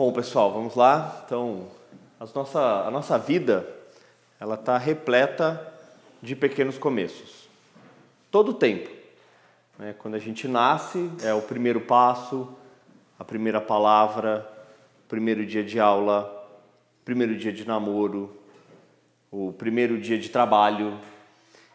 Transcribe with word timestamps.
Bom, 0.00 0.14
pessoal, 0.14 0.50
vamos 0.50 0.76
lá. 0.76 1.24
Então, 1.26 1.68
as 2.18 2.32
nossa, 2.32 2.58
a 2.58 2.90
nossa 2.90 3.18
vida 3.18 3.68
ela 4.40 4.54
está 4.54 4.78
repleta 4.78 5.74
de 6.22 6.34
pequenos 6.34 6.78
começos. 6.78 7.50
Todo 8.30 8.52
o 8.52 8.54
tempo. 8.54 8.88
Né? 9.78 9.94
Quando 9.98 10.14
a 10.14 10.18
gente 10.18 10.48
nasce, 10.48 11.10
é 11.22 11.34
o 11.34 11.42
primeiro 11.42 11.82
passo, 11.82 12.48
a 13.18 13.24
primeira 13.26 13.60
palavra, 13.60 14.50
o 15.04 15.08
primeiro 15.10 15.44
dia 15.44 15.62
de 15.62 15.78
aula, 15.78 16.48
o 17.02 17.04
primeiro 17.04 17.36
dia 17.36 17.52
de 17.52 17.66
namoro, 17.66 18.34
o 19.30 19.52
primeiro 19.52 20.00
dia 20.00 20.18
de 20.18 20.30
trabalho. 20.30 20.98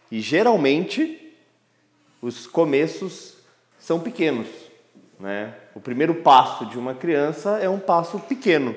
E 0.10 0.20
geralmente 0.20 1.32
os 2.24 2.48
começos 2.48 3.38
são 3.78 4.00
pequenos. 4.00 4.65
Né? 5.20 5.54
O 5.74 5.80
primeiro 5.80 6.16
passo 6.16 6.66
de 6.66 6.78
uma 6.78 6.94
criança 6.94 7.58
é 7.60 7.70
um 7.70 7.80
passo 7.80 8.20
pequeno. 8.20 8.76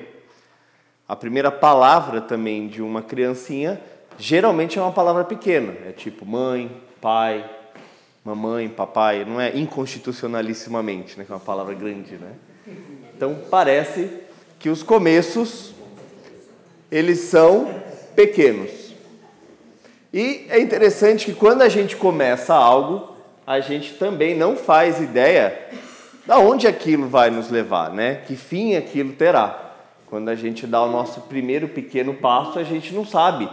A 1.07 1.15
primeira 1.15 1.51
palavra 1.51 2.21
também 2.21 2.67
de 2.67 2.81
uma 2.81 3.01
criancinha 3.01 3.81
geralmente 4.17 4.77
é 4.77 4.81
uma 4.81 4.91
palavra 4.91 5.23
pequena, 5.23 5.73
é 5.87 5.91
tipo 5.91 6.25
mãe, 6.25 6.69
pai, 7.01 7.49
mamãe, 8.23 8.67
papai, 8.67 9.25
não 9.25 9.39
é 9.39 9.57
inconstitucionalissimamente, 9.57 11.17
né, 11.17 11.23
que 11.23 11.31
é 11.31 11.35
uma 11.35 11.39
palavra 11.39 11.73
grande, 11.73 12.15
né? 12.15 12.33
Então 13.15 13.39
parece 13.49 14.09
que 14.59 14.69
os 14.69 14.83
começos 14.83 15.73
eles 16.91 17.19
são 17.21 17.73
pequenos. 18.15 18.93
E 20.13 20.45
é 20.49 20.59
interessante 20.59 21.25
que 21.25 21.33
quando 21.33 21.61
a 21.61 21.69
gente 21.69 21.95
começa 21.95 22.53
algo, 22.53 23.15
a 23.45 23.59
gente 23.59 23.93
também 23.93 24.35
não 24.35 24.55
faz 24.55 24.99
ideia 24.99 25.69
da 26.29 26.37
onde 26.37 26.67
aquilo 26.67 27.07
vai 27.07 27.31
nos 27.31 27.49
levar, 27.49 27.91
né? 27.91 28.17
Que 28.17 28.35
fim 28.35 28.75
aquilo 28.75 29.13
terá. 29.13 29.73
Quando 30.05 30.29
a 30.29 30.35
gente 30.35 30.67
dá 30.67 30.79
o 30.83 30.91
nosso 30.91 31.21
primeiro 31.21 31.67
pequeno 31.67 32.13
passo, 32.13 32.59
a 32.59 32.63
gente 32.63 32.93
não 32.93 33.03
sabe 33.03 33.49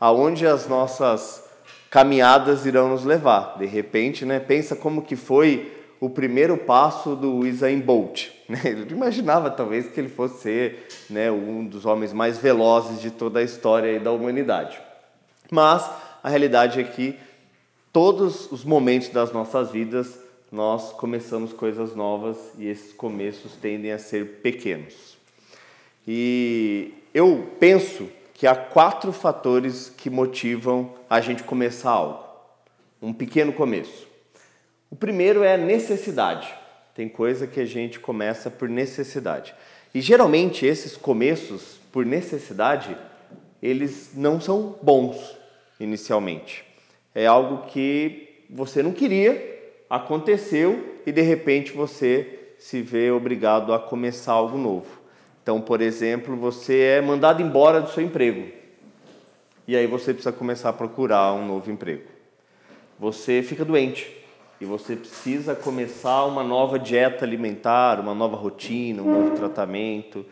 aonde 0.00 0.44
as 0.44 0.66
nossas 0.66 1.48
caminhadas 1.88 2.66
irão 2.66 2.88
nos 2.88 3.04
levar. 3.04 3.56
De 3.56 3.64
repente, 3.64 4.24
né? 4.24 4.40
Pensa 4.40 4.74
como 4.74 5.02
que 5.02 5.14
foi 5.14 5.72
o 6.00 6.10
primeiro 6.10 6.56
passo 6.56 7.14
do 7.14 7.32
Usain 7.36 7.78
Bolt. 7.78 8.26
Né? 8.48 8.60
Ele 8.64 8.92
imaginava 8.92 9.50
talvez 9.50 9.88
que 9.88 9.98
ele 9.98 10.08
fosse 10.08 10.40
ser 10.40 10.86
né, 11.10 11.28
um 11.32 11.64
dos 11.64 11.84
homens 11.84 12.12
mais 12.12 12.38
velozes 12.38 13.00
de 13.00 13.10
toda 13.10 13.40
a 13.40 13.42
história 13.42 13.98
da 13.98 14.12
humanidade. 14.12 14.78
Mas 15.50 15.88
a 16.22 16.28
realidade 16.28 16.80
é 16.80 16.84
que 16.84 17.18
todos 17.92 18.50
os 18.52 18.64
momentos 18.64 19.08
das 19.08 19.32
nossas 19.32 19.72
vidas 19.72 20.25
nós 20.56 20.90
começamos 20.90 21.52
coisas 21.52 21.94
novas 21.94 22.38
e 22.58 22.66
esses 22.66 22.90
começos 22.90 23.52
tendem 23.56 23.92
a 23.92 23.98
ser 23.98 24.40
pequenos. 24.40 25.18
E 26.08 26.94
eu 27.12 27.50
penso 27.60 28.08
que 28.32 28.46
há 28.46 28.56
quatro 28.56 29.12
fatores 29.12 29.92
que 29.94 30.08
motivam 30.08 30.94
a 31.10 31.20
gente 31.20 31.42
começar 31.42 31.90
algo. 31.90 32.24
Um 33.02 33.12
pequeno 33.12 33.52
começo. 33.52 34.08
O 34.90 34.96
primeiro 34.96 35.42
é 35.42 35.52
a 35.52 35.58
necessidade. 35.58 36.48
Tem 36.94 37.06
coisa 37.06 37.46
que 37.46 37.60
a 37.60 37.66
gente 37.66 38.00
começa 38.00 38.50
por 38.50 38.66
necessidade. 38.66 39.54
E 39.94 40.00
geralmente 40.00 40.64
esses 40.64 40.96
começos 40.96 41.78
por 41.92 42.06
necessidade, 42.06 42.96
eles 43.62 44.12
não 44.14 44.40
são 44.40 44.78
bons 44.82 45.36
inicialmente. 45.78 46.64
É 47.14 47.26
algo 47.26 47.66
que 47.66 48.42
você 48.48 48.82
não 48.82 48.92
queria, 48.92 49.55
aconteceu 49.88 51.00
e 51.06 51.12
de 51.12 51.22
repente 51.22 51.72
você 51.72 52.54
se 52.58 52.82
vê 52.82 53.10
obrigado 53.10 53.72
a 53.72 53.78
começar 53.78 54.32
algo 54.32 54.58
novo. 54.58 54.86
Então, 55.42 55.60
por 55.60 55.80
exemplo, 55.80 56.36
você 56.36 56.80
é 56.80 57.00
mandado 57.00 57.40
embora 57.40 57.80
do 57.80 57.90
seu 57.90 58.02
emprego 58.02 58.48
e 59.68 59.76
aí 59.76 59.86
você 59.86 60.12
precisa 60.12 60.32
começar 60.32 60.70
a 60.70 60.72
procurar 60.72 61.32
um 61.32 61.46
novo 61.46 61.70
emprego. 61.70 62.04
Você 62.98 63.42
fica 63.42 63.64
doente 63.64 64.10
e 64.60 64.64
você 64.64 64.96
precisa 64.96 65.54
começar 65.54 66.24
uma 66.24 66.42
nova 66.42 66.78
dieta 66.78 67.24
alimentar, 67.24 68.00
uma 68.00 68.14
nova 68.14 68.36
rotina, 68.36 69.02
um 69.02 69.12
novo 69.12 69.36
tratamento. 69.36 70.24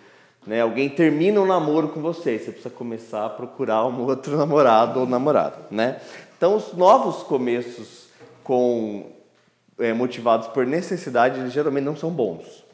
Né? 0.46 0.60
Alguém 0.60 0.88
termina 0.88 1.40
um 1.40 1.46
namoro 1.46 1.88
com 1.88 2.00
você, 2.00 2.38
você 2.38 2.52
precisa 2.52 2.70
começar 2.70 3.26
a 3.26 3.30
procurar 3.30 3.86
um 3.86 4.04
outro 4.04 4.36
namorado 4.38 5.00
ou 5.00 5.06
namorada. 5.06 5.66
Né? 5.70 6.00
Então, 6.36 6.56
os 6.56 6.72
novos 6.72 7.22
começos 7.22 8.08
com 8.42 9.12
é, 9.78 9.92
motivados 9.92 10.48
por 10.48 10.66
necessidade, 10.66 11.40
eles 11.40 11.52
geralmente 11.52 11.84
não 11.84 11.96
são 11.96 12.10
bons. 12.10 12.64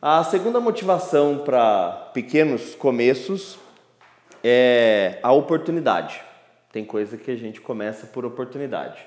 A 0.00 0.24
segunda 0.24 0.60
motivação 0.60 1.42
para 1.44 2.10
pequenos 2.14 2.74
começos 2.74 3.58
é 4.42 5.18
a 5.22 5.32
oportunidade. 5.32 6.20
Tem 6.72 6.84
coisa 6.84 7.16
que 7.16 7.30
a 7.30 7.36
gente 7.36 7.60
começa 7.60 8.06
por 8.06 8.24
oportunidade. 8.24 9.04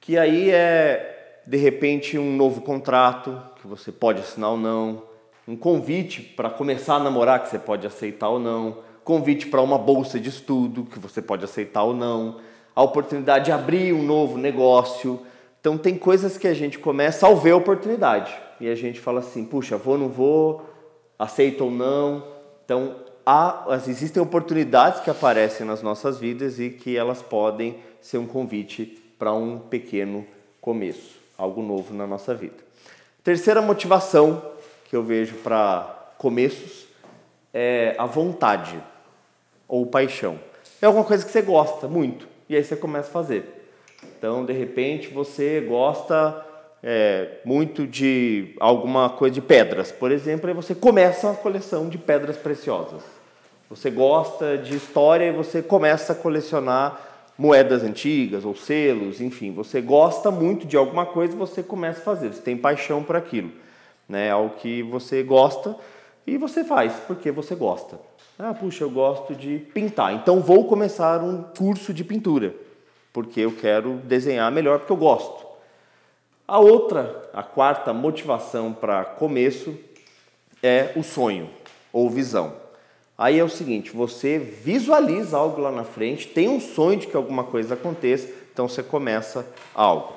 Que 0.00 0.18
aí 0.18 0.50
é, 0.50 1.40
de 1.46 1.56
repente, 1.56 2.18
um 2.18 2.36
novo 2.36 2.60
contrato 2.60 3.40
que 3.60 3.66
você 3.66 3.92
pode 3.92 4.20
assinar 4.20 4.50
ou 4.50 4.58
não, 4.58 5.04
um 5.46 5.56
convite 5.56 6.20
para 6.20 6.50
começar 6.50 6.96
a 6.96 7.00
namorar 7.00 7.42
que 7.42 7.48
você 7.48 7.58
pode 7.58 7.86
aceitar 7.86 8.28
ou 8.28 8.40
não, 8.40 8.78
convite 9.04 9.46
para 9.46 9.62
uma 9.62 9.78
bolsa 9.78 10.18
de 10.18 10.28
estudo 10.28 10.84
que 10.84 10.98
você 10.98 11.22
pode 11.22 11.44
aceitar 11.44 11.84
ou 11.84 11.94
não, 11.94 12.40
a 12.74 12.82
oportunidade 12.82 13.46
de 13.46 13.52
abrir 13.52 13.92
um 13.92 14.02
novo 14.02 14.36
negócio, 14.36 15.24
então 15.66 15.76
tem 15.76 15.98
coisas 15.98 16.38
que 16.38 16.46
a 16.46 16.54
gente 16.54 16.78
começa 16.78 17.26
ao 17.26 17.36
ver 17.36 17.50
a 17.50 17.56
oportunidade 17.56 18.32
e 18.60 18.68
a 18.68 18.74
gente 18.76 19.00
fala 19.00 19.18
assim, 19.18 19.44
puxa, 19.44 19.76
vou, 19.76 19.98
não 19.98 20.08
vou, 20.08 20.64
aceito 21.18 21.64
ou 21.64 21.72
não. 21.72 22.24
Então 22.64 22.94
há, 23.26 23.66
existem 23.84 24.22
oportunidades 24.22 25.00
que 25.00 25.10
aparecem 25.10 25.66
nas 25.66 25.82
nossas 25.82 26.20
vidas 26.20 26.60
e 26.60 26.70
que 26.70 26.96
elas 26.96 27.20
podem 27.20 27.78
ser 28.00 28.18
um 28.18 28.28
convite 28.28 28.96
para 29.18 29.32
um 29.32 29.58
pequeno 29.58 30.24
começo, 30.60 31.16
algo 31.36 31.60
novo 31.60 31.92
na 31.92 32.06
nossa 32.06 32.32
vida. 32.32 32.58
Terceira 33.24 33.60
motivação 33.60 34.52
que 34.84 34.94
eu 34.94 35.02
vejo 35.02 35.34
para 35.38 36.12
começos 36.16 36.86
é 37.52 37.96
a 37.98 38.06
vontade 38.06 38.80
ou 39.66 39.84
paixão. 39.84 40.38
É 40.80 40.86
alguma 40.86 41.04
coisa 41.04 41.26
que 41.26 41.32
você 41.32 41.42
gosta 41.42 41.88
muito 41.88 42.28
e 42.48 42.54
aí 42.54 42.62
você 42.62 42.76
começa 42.76 43.08
a 43.08 43.12
fazer. 43.12 43.55
Então, 44.02 44.44
de 44.44 44.52
repente, 44.52 45.08
você 45.08 45.60
gosta 45.60 46.44
é, 46.82 47.38
muito 47.44 47.86
de 47.86 48.54
alguma 48.60 49.10
coisa 49.10 49.34
de 49.34 49.40
pedras, 49.40 49.90
por 49.90 50.10
exemplo, 50.10 50.48
e 50.48 50.52
você 50.52 50.74
começa 50.74 51.26
uma 51.26 51.36
coleção 51.36 51.88
de 51.88 51.98
pedras 51.98 52.36
preciosas. 52.36 53.02
Você 53.68 53.90
gosta 53.90 54.56
de 54.56 54.76
história 54.76 55.24
e 55.26 55.32
você 55.32 55.60
começa 55.60 56.12
a 56.12 56.16
colecionar 56.16 57.00
moedas 57.36 57.82
antigas 57.82 58.44
ou 58.44 58.54
selos, 58.54 59.20
enfim, 59.20 59.52
você 59.52 59.80
gosta 59.80 60.30
muito 60.30 60.66
de 60.66 60.76
alguma 60.76 61.04
coisa 61.04 61.34
e 61.34 61.36
você 61.36 61.62
começa 61.62 62.00
a 62.00 62.04
fazer, 62.04 62.32
você 62.32 62.40
tem 62.40 62.56
paixão 62.56 63.02
por 63.02 63.16
aquilo, 63.16 63.50
né? 64.08 64.30
Algo 64.30 64.54
que 64.56 64.82
você 64.82 65.22
gosta 65.22 65.76
e 66.26 66.38
você 66.38 66.64
faz 66.64 66.94
porque 67.06 67.30
você 67.30 67.54
gosta. 67.54 67.98
Ah, 68.38 68.54
puxa, 68.54 68.84
eu 68.84 68.90
gosto 68.90 69.34
de 69.34 69.58
pintar, 69.74 70.14
então 70.14 70.40
vou 70.40 70.64
começar 70.66 71.22
um 71.22 71.42
curso 71.42 71.92
de 71.92 72.04
pintura 72.04 72.65
porque 73.16 73.40
eu 73.40 73.52
quero 73.52 73.94
desenhar 74.04 74.52
melhor, 74.52 74.80
porque 74.80 74.92
eu 74.92 74.96
gosto. 74.98 75.46
A 76.46 76.58
outra, 76.58 77.30
a 77.32 77.42
quarta 77.42 77.90
motivação 77.90 78.74
para 78.74 79.06
começo 79.06 79.74
é 80.62 80.92
o 80.94 81.02
sonho 81.02 81.48
ou 81.90 82.10
visão. 82.10 82.52
Aí 83.16 83.38
é 83.38 83.42
o 83.42 83.48
seguinte, 83.48 83.90
você 83.90 84.38
visualiza 84.38 85.38
algo 85.38 85.62
lá 85.62 85.72
na 85.72 85.82
frente, 85.82 86.28
tem 86.28 86.46
um 86.46 86.60
sonho 86.60 86.98
de 86.98 87.06
que 87.06 87.16
alguma 87.16 87.44
coisa 87.44 87.72
aconteça, 87.72 88.28
então 88.52 88.68
você 88.68 88.82
começa 88.82 89.46
algo. 89.74 90.12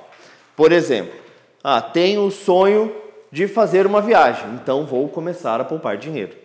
Por 0.53 0.73
exemplo, 0.73 1.17
ah, 1.63 1.81
tenho 1.81 2.25
o 2.25 2.31
sonho 2.31 2.93
de 3.31 3.47
fazer 3.47 3.85
uma 3.85 4.01
viagem, 4.01 4.55
então 4.55 4.85
vou 4.85 5.07
começar 5.07 5.61
a 5.61 5.63
poupar 5.63 5.95
dinheiro. 5.95 6.35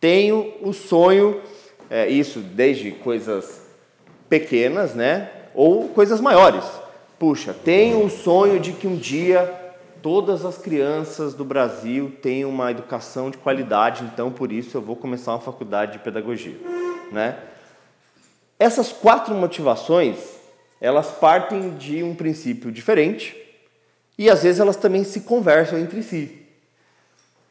Tenho 0.00 0.54
o 0.60 0.72
sonho, 0.72 1.40
é, 1.88 2.08
isso 2.08 2.40
desde 2.40 2.90
coisas 2.90 3.64
pequenas, 4.28 4.92
né? 4.92 5.30
Ou 5.56 5.88
coisas 5.88 6.20
maiores. 6.20 6.64
Puxa, 7.18 7.54
tenho 7.54 8.04
o 8.04 8.10
sonho 8.10 8.60
de 8.60 8.74
que 8.74 8.86
um 8.86 8.94
dia 8.94 9.52
todas 10.02 10.44
as 10.44 10.58
crianças 10.58 11.32
do 11.32 11.46
Brasil 11.46 12.12
tenham 12.20 12.50
uma 12.50 12.70
educação 12.70 13.30
de 13.30 13.38
qualidade, 13.38 14.04
então 14.04 14.30
por 14.30 14.52
isso 14.52 14.76
eu 14.76 14.82
vou 14.82 14.94
começar 14.94 15.32
uma 15.32 15.40
faculdade 15.40 15.92
de 15.92 15.98
pedagogia, 16.00 16.56
né? 17.10 17.38
Essas 18.58 18.92
quatro 18.92 19.34
motivações, 19.34 20.18
elas 20.78 21.10
partem 21.10 21.70
de 21.76 22.02
um 22.02 22.14
princípio 22.14 22.70
diferente 22.70 23.34
e 24.18 24.28
às 24.28 24.42
vezes 24.42 24.60
elas 24.60 24.76
também 24.76 25.04
se 25.04 25.22
conversam 25.22 25.78
entre 25.78 26.02
si. 26.02 26.42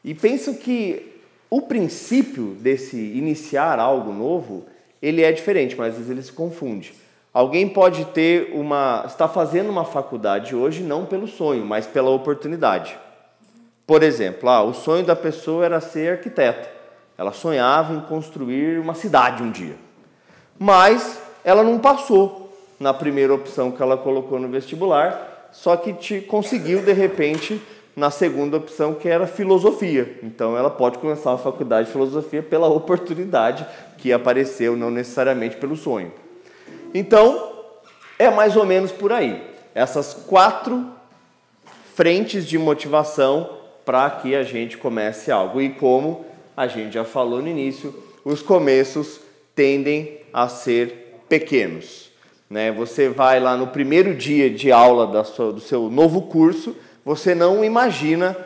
E 0.04 0.14
penso 0.14 0.54
que 0.54 1.20
o 1.50 1.62
princípio 1.62 2.54
desse 2.60 2.96
iniciar 2.96 3.80
algo 3.80 4.12
novo 4.12 4.64
ele 5.02 5.22
é 5.22 5.32
diferente, 5.32 5.76
mas 5.76 5.88
às 5.88 5.94
vezes 5.96 6.10
ele 6.10 6.22
se 6.22 6.32
confunde. 6.32 6.94
Alguém 7.36 7.68
pode 7.68 8.06
ter 8.06 8.52
uma. 8.54 9.04
está 9.06 9.28
fazendo 9.28 9.68
uma 9.68 9.84
faculdade 9.84 10.56
hoje 10.56 10.82
não 10.82 11.04
pelo 11.04 11.28
sonho, 11.28 11.66
mas 11.66 11.86
pela 11.86 12.08
oportunidade. 12.08 12.96
Por 13.86 14.02
exemplo, 14.02 14.48
ah, 14.48 14.62
o 14.62 14.72
sonho 14.72 15.04
da 15.04 15.14
pessoa 15.14 15.62
era 15.62 15.78
ser 15.78 16.12
arquiteta. 16.12 16.66
Ela 17.18 17.32
sonhava 17.32 17.92
em 17.92 18.00
construir 18.00 18.78
uma 18.78 18.94
cidade 18.94 19.42
um 19.42 19.50
dia. 19.50 19.76
Mas 20.58 21.20
ela 21.44 21.62
não 21.62 21.78
passou 21.78 22.50
na 22.80 22.94
primeira 22.94 23.34
opção 23.34 23.70
que 23.70 23.82
ela 23.82 23.98
colocou 23.98 24.40
no 24.40 24.48
vestibular, 24.48 25.50
só 25.52 25.76
que 25.76 25.92
te 25.92 26.22
conseguiu 26.22 26.80
de 26.80 26.94
repente 26.94 27.60
na 27.94 28.10
segunda 28.10 28.56
opção 28.56 28.94
que 28.94 29.10
era 29.10 29.26
filosofia. 29.26 30.20
Então 30.22 30.56
ela 30.56 30.70
pode 30.70 30.96
começar 30.96 31.34
a 31.34 31.38
faculdade 31.38 31.88
de 31.88 31.92
filosofia 31.92 32.42
pela 32.42 32.66
oportunidade 32.66 33.66
que 33.98 34.10
apareceu, 34.10 34.74
não 34.74 34.90
necessariamente 34.90 35.56
pelo 35.58 35.76
sonho. 35.76 36.10
Então 36.94 37.52
é 38.18 38.30
mais 38.30 38.56
ou 38.56 38.64
menos 38.64 38.92
por 38.92 39.12
aí. 39.12 39.42
Essas 39.74 40.14
quatro 40.14 40.86
frentes 41.94 42.46
de 42.46 42.58
motivação 42.58 43.50
para 43.84 44.10
que 44.10 44.34
a 44.34 44.42
gente 44.42 44.76
comece 44.76 45.30
algo. 45.30 45.60
E 45.60 45.70
como 45.70 46.26
a 46.56 46.66
gente 46.66 46.94
já 46.94 47.04
falou 47.04 47.40
no 47.40 47.48
início, 47.48 47.94
os 48.24 48.42
começos 48.42 49.20
tendem 49.54 50.18
a 50.32 50.48
ser 50.48 51.22
pequenos. 51.28 52.10
Né? 52.48 52.72
Você 52.72 53.08
vai 53.08 53.40
lá 53.40 53.56
no 53.56 53.68
primeiro 53.68 54.14
dia 54.14 54.50
de 54.50 54.70
aula 54.70 55.24
sua, 55.24 55.52
do 55.52 55.60
seu 55.60 55.90
novo 55.90 56.22
curso, 56.22 56.76
você 57.04 57.34
não 57.34 57.64
imagina 57.64 58.36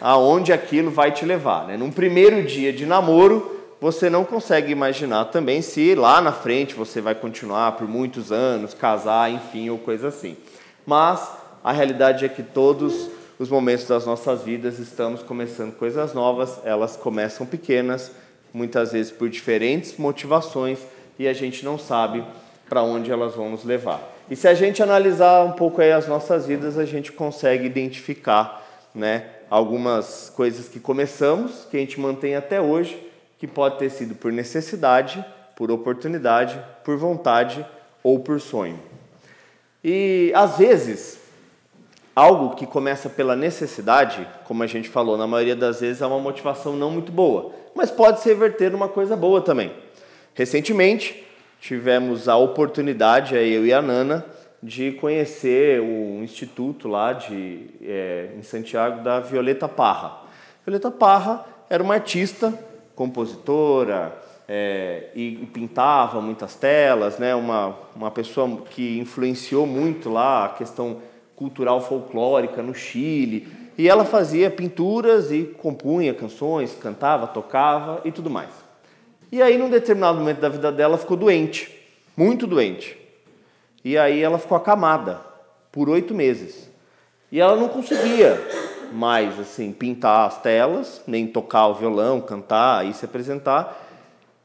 aonde 0.00 0.52
aquilo 0.52 0.90
vai 0.90 1.10
te 1.12 1.24
levar. 1.24 1.66
Né? 1.66 1.76
Num 1.76 1.90
primeiro 1.90 2.42
dia 2.42 2.72
de 2.72 2.86
namoro, 2.86 3.59
você 3.80 4.10
não 4.10 4.24
consegue 4.24 4.70
imaginar 4.70 5.26
também 5.26 5.62
se 5.62 5.94
lá 5.94 6.20
na 6.20 6.32
frente 6.32 6.74
você 6.74 7.00
vai 7.00 7.14
continuar 7.14 7.72
por 7.72 7.88
muitos 7.88 8.30
anos, 8.30 8.74
casar, 8.74 9.32
enfim, 9.32 9.70
ou 9.70 9.78
coisa 9.78 10.08
assim. 10.08 10.36
Mas 10.84 11.30
a 11.64 11.72
realidade 11.72 12.24
é 12.24 12.28
que 12.28 12.42
todos 12.42 13.08
os 13.38 13.48
momentos 13.48 13.86
das 13.86 14.04
nossas 14.04 14.42
vidas 14.42 14.78
estamos 14.78 15.22
começando 15.22 15.72
coisas 15.72 16.12
novas, 16.12 16.60
elas 16.62 16.94
começam 16.94 17.46
pequenas, 17.46 18.12
muitas 18.52 18.92
vezes 18.92 19.10
por 19.10 19.30
diferentes 19.30 19.96
motivações 19.96 20.78
e 21.18 21.26
a 21.26 21.32
gente 21.32 21.64
não 21.64 21.78
sabe 21.78 22.22
para 22.68 22.82
onde 22.82 23.10
elas 23.10 23.34
vão 23.34 23.50
nos 23.50 23.64
levar. 23.64 24.00
E 24.30 24.36
se 24.36 24.46
a 24.46 24.54
gente 24.54 24.82
analisar 24.82 25.42
um 25.44 25.52
pouco 25.52 25.80
aí 25.80 25.90
as 25.90 26.06
nossas 26.06 26.46
vidas, 26.46 26.78
a 26.78 26.84
gente 26.84 27.12
consegue 27.12 27.64
identificar, 27.64 28.62
né, 28.94 29.24
algumas 29.48 30.30
coisas 30.36 30.68
que 30.68 30.78
começamos, 30.78 31.66
que 31.70 31.76
a 31.76 31.80
gente 31.80 31.98
mantém 31.98 32.36
até 32.36 32.60
hoje, 32.60 33.09
que 33.40 33.46
pode 33.46 33.78
ter 33.78 33.90
sido 33.90 34.14
por 34.14 34.30
necessidade, 34.30 35.24
por 35.56 35.70
oportunidade, 35.70 36.62
por 36.84 36.98
vontade 36.98 37.66
ou 38.02 38.20
por 38.20 38.38
sonho. 38.38 38.78
E 39.82 40.30
às 40.34 40.58
vezes 40.58 41.18
algo 42.14 42.54
que 42.54 42.66
começa 42.66 43.08
pela 43.08 43.34
necessidade, 43.34 44.28
como 44.44 44.62
a 44.62 44.66
gente 44.66 44.90
falou, 44.90 45.16
na 45.16 45.26
maioria 45.26 45.56
das 45.56 45.80
vezes 45.80 46.02
é 46.02 46.06
uma 46.06 46.18
motivação 46.18 46.76
não 46.76 46.90
muito 46.90 47.10
boa, 47.10 47.52
mas 47.74 47.90
pode 47.90 48.20
se 48.20 48.28
reverter 48.28 48.70
numa 48.70 48.88
coisa 48.88 49.16
boa 49.16 49.40
também. 49.40 49.72
Recentemente, 50.34 51.26
tivemos 51.60 52.28
a 52.28 52.36
oportunidade, 52.36 53.34
eu 53.34 53.64
e 53.64 53.72
a 53.72 53.80
Nana, 53.80 54.26
de 54.62 54.92
conhecer 54.92 55.80
o 55.80 56.22
instituto 56.22 56.88
lá 56.88 57.14
de, 57.14 57.70
é, 57.80 58.32
em 58.36 58.42
Santiago 58.42 59.02
da 59.02 59.18
Violeta 59.18 59.66
Parra. 59.66 60.24
Violeta 60.66 60.90
Parra 60.90 61.46
era 61.70 61.82
uma 61.82 61.94
artista, 61.94 62.52
compositora, 62.94 64.16
é, 64.52 65.10
e, 65.14 65.48
pintava 65.52 66.20
muitas 66.20 66.56
telas, 66.56 67.18
né? 67.18 67.34
uma, 67.36 67.76
uma 67.94 68.10
pessoa 68.10 68.62
que 68.68 68.98
influenciou 68.98 69.64
muito 69.64 70.10
lá 70.10 70.46
a 70.46 70.48
questão 70.48 70.96
cultural 71.36 71.80
folclórica 71.80 72.60
no 72.60 72.74
Chile. 72.74 73.46
E 73.78 73.88
ela 73.88 74.04
fazia 74.04 74.50
pinturas 74.50 75.30
e 75.30 75.44
compunha 75.44 76.12
canções, 76.12 76.74
cantava, 76.74 77.28
tocava 77.28 78.00
e 78.04 78.10
tudo 78.10 78.28
mais. 78.28 78.50
E 79.30 79.40
aí, 79.40 79.56
num 79.56 79.70
determinado 79.70 80.18
momento 80.18 80.40
da 80.40 80.48
vida 80.48 80.72
dela, 80.72 80.98
ficou 80.98 81.16
doente, 81.16 81.72
muito 82.16 82.46
doente. 82.46 82.98
E 83.84 83.96
aí 83.96 84.20
ela 84.20 84.38
ficou 84.38 84.56
acamada 84.56 85.20
por 85.70 85.88
oito 85.88 86.12
meses. 86.12 86.68
E 87.30 87.40
ela 87.40 87.54
não 87.54 87.68
conseguia 87.68 88.36
mais 88.92 89.38
assim 89.38 89.72
pintar 89.72 90.26
as 90.26 90.40
telas, 90.40 91.02
nem 91.06 91.26
tocar 91.26 91.68
o 91.68 91.74
violão, 91.74 92.20
cantar 92.20 92.86
e 92.86 92.92
se 92.92 93.04
apresentar. 93.04 93.76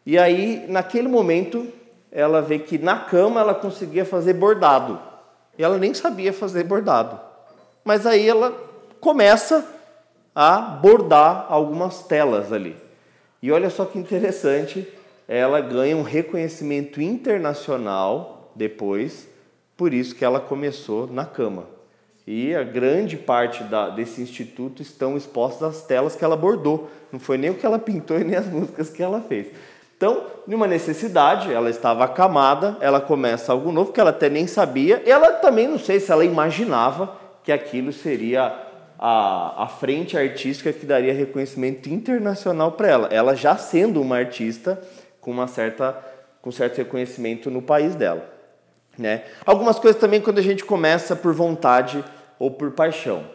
E 0.05 0.17
aí, 0.17 0.65
naquele 0.67 1.07
momento, 1.07 1.67
ela 2.11 2.41
vê 2.41 2.59
que 2.59 2.77
na 2.77 2.99
cama 2.99 3.41
ela 3.41 3.53
conseguia 3.53 4.05
fazer 4.05 4.33
bordado. 4.33 4.99
E 5.57 5.63
ela 5.63 5.77
nem 5.77 5.93
sabia 5.93 6.31
fazer 6.31 6.63
bordado. 6.63 7.19
Mas 7.83 8.05
aí 8.05 8.27
ela 8.27 8.53
começa 8.99 9.65
a 10.33 10.57
bordar 10.59 11.45
algumas 11.49 12.03
telas 12.03 12.51
ali. 12.51 12.75
E 13.41 13.51
olha 13.51 13.69
só 13.69 13.85
que 13.85 13.97
interessante, 13.97 14.87
ela 15.27 15.61
ganha 15.61 15.95
um 15.95 16.01
reconhecimento 16.01 17.01
internacional 17.01 18.51
depois, 18.55 19.27
por 19.77 19.93
isso 19.93 20.15
que 20.15 20.25
ela 20.25 20.39
começou 20.39 21.07
na 21.07 21.25
cama. 21.25 21.74
E 22.27 22.55
a 22.55 22.63
grande 22.63 23.17
parte 23.17 23.63
da, 23.63 23.89
desse 23.89 24.21
instituto 24.21 24.81
estão 24.81 25.15
expostas 25.15 25.77
as 25.77 25.81
telas 25.83 26.15
que 26.15 26.25
ela 26.25 26.35
bordou. 26.35 26.89
Não 27.11 27.19
foi 27.19 27.37
nem 27.37 27.51
o 27.51 27.55
que 27.55 27.65
ela 27.65 27.77
pintou 27.77 28.17
e 28.21 28.23
nem 28.23 28.35
as 28.35 28.47
músicas 28.47 28.89
que 28.89 29.03
ela 29.03 29.21
fez. 29.21 29.47
Então, 29.97 30.25
numa 30.45 30.67
necessidade, 30.67 31.53
ela 31.53 31.69
estava 31.69 32.03
acamada, 32.03 32.77
ela 32.81 32.99
começa 32.99 33.51
algo 33.51 33.71
novo 33.71 33.93
que 33.93 33.99
ela 33.99 34.09
até 34.09 34.29
nem 34.29 34.45
sabia. 34.45 35.01
Ela 35.05 35.31
também 35.33 35.67
não 35.67 35.79
sei 35.79 35.99
se 35.99 36.11
ela 36.11 36.25
imaginava 36.25 37.15
que 37.43 37.51
aquilo 37.51 37.93
seria 37.93 38.53
a, 38.99 39.63
a 39.63 39.67
frente 39.67 40.17
artística 40.17 40.73
que 40.73 40.85
daria 40.85 41.13
reconhecimento 41.13 41.87
internacional 41.89 42.71
para 42.73 42.87
ela. 42.87 43.07
Ela 43.11 43.35
já 43.35 43.55
sendo 43.55 44.01
uma 44.01 44.17
artista 44.17 44.81
com 45.21 45.31
uma 45.31 45.47
certa 45.47 46.03
com 46.41 46.51
certo 46.51 46.77
reconhecimento 46.77 47.49
no 47.49 47.59
país 47.59 47.95
dela, 47.95 48.23
né? 48.97 49.23
Algumas 49.45 49.79
coisas 49.79 49.99
também 49.99 50.21
quando 50.21 50.39
a 50.39 50.43
gente 50.43 50.63
começa 50.63 51.15
por 51.15 51.33
vontade 51.33 52.03
ou 52.39 52.51
por 52.51 52.71
paixão, 52.71 53.25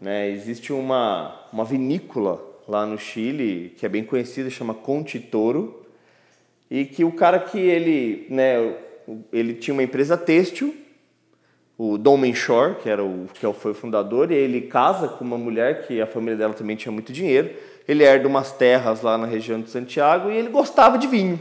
né? 0.00 0.30
Existe 0.30 0.72
uma 0.72 1.38
uma 1.52 1.64
vinícola 1.64 2.40
lá 2.66 2.84
no 2.84 2.98
Chile 2.98 3.74
que 3.76 3.86
é 3.86 3.88
bem 3.88 4.04
conhecida, 4.04 4.50
chama 4.50 4.74
Conte 4.74 5.18
Toro 5.18 5.86
e 6.70 6.84
que 6.84 7.04
o 7.04 7.12
cara 7.12 7.38
que 7.38 7.58
ele, 7.58 8.26
né, 8.28 8.74
ele 9.32 9.54
tinha 9.54 9.72
uma 9.72 9.82
empresa 9.82 10.16
têxtil, 10.16 10.74
o 11.78 11.96
Dom 11.96 12.16
Menchor, 12.18 12.74
que 12.76 12.90
era 12.90 13.04
o 13.04 13.26
que 13.32 13.50
foi 13.54 13.70
o 13.70 13.74
fundador, 13.74 14.32
e 14.32 14.34
ele 14.34 14.62
casa 14.62 15.08
com 15.08 15.24
uma 15.24 15.38
mulher 15.38 15.86
que 15.86 16.00
a 16.00 16.06
família 16.06 16.36
dela 16.36 16.52
também 16.52 16.76
tinha 16.76 16.92
muito 16.92 17.12
dinheiro. 17.12 17.50
Ele 17.86 18.02
herda 18.04 18.28
umas 18.28 18.52
terras 18.52 19.00
lá 19.00 19.16
na 19.16 19.26
região 19.26 19.60
de 19.60 19.70
Santiago 19.70 20.30
e 20.30 20.36
ele 20.36 20.48
gostava 20.48 20.98
de 20.98 21.06
vinho. 21.06 21.40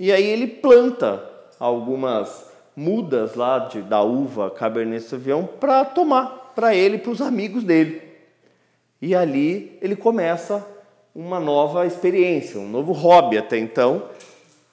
E 0.00 0.10
aí 0.10 0.24
ele 0.24 0.46
planta 0.46 1.22
algumas 1.60 2.50
mudas 2.76 3.34
lá 3.34 3.60
de, 3.60 3.82
da 3.82 4.02
uva 4.02 4.50
Cabernet 4.50 5.04
Sauvignon 5.04 5.44
para 5.44 5.84
tomar 5.84 6.52
para 6.54 6.74
ele 6.74 6.98
para 6.98 7.10
os 7.10 7.20
amigos 7.20 7.64
dele. 7.64 8.02
E 9.02 9.14
ali 9.14 9.76
ele 9.82 9.96
começa 9.96 10.66
uma 11.14 11.38
nova 11.38 11.86
experiência, 11.86 12.58
um 12.58 12.68
novo 12.68 12.92
hobby 12.92 13.38
até 13.38 13.58
então. 13.58 14.04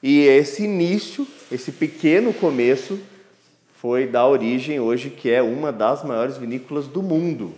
E 0.02 0.22
esse 0.22 0.64
início, 0.64 1.28
esse 1.52 1.72
pequeno 1.72 2.34
começo, 2.34 3.00
foi 3.76 4.08
da 4.08 4.28
origem 4.28 4.80
hoje 4.80 5.10
que 5.10 5.30
é 5.30 5.42
uma 5.42 5.72
das 5.72 6.04
maiores 6.04 6.38
vinícolas 6.38 6.88
do 6.88 7.02
mundo. 7.02 7.54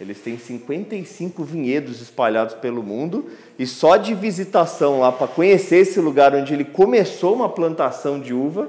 Eles 0.00 0.20
têm 0.20 0.36
55 0.36 1.44
vinhedos 1.44 2.00
espalhados 2.00 2.54
pelo 2.54 2.82
mundo 2.82 3.30
e 3.58 3.66
só 3.66 3.96
de 3.96 4.14
visitação 4.14 5.00
lá 5.00 5.12
para 5.12 5.28
conhecer 5.28 5.76
esse 5.76 6.00
lugar 6.00 6.34
onde 6.34 6.52
ele 6.52 6.64
começou 6.64 7.34
uma 7.34 7.48
plantação 7.48 8.18
de 8.18 8.34
uva, 8.34 8.68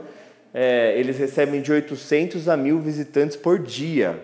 é, 0.57 0.97
eles 0.97 1.17
recebem 1.17 1.61
de 1.61 1.69
800 1.69 2.47
a 2.47 2.55
1000 2.55 2.79
visitantes 2.79 3.35
por 3.35 3.59
dia. 3.59 4.17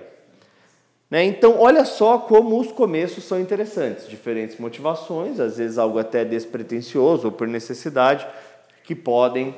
Né? 1.10 1.26
Então, 1.26 1.60
olha 1.60 1.84
só 1.84 2.20
como 2.20 2.58
os 2.58 2.72
começos 2.72 3.26
são 3.26 3.38
interessantes. 3.38 4.08
Diferentes 4.08 4.58
motivações, 4.58 5.42
às 5.42 5.58
vezes 5.58 5.78
algo 5.78 6.00
até 6.00 6.24
despretensioso 6.24 7.26
ou 7.26 7.32
por 7.34 7.50
necessidade, 7.50 8.26
que 8.86 8.96
podem 8.96 9.54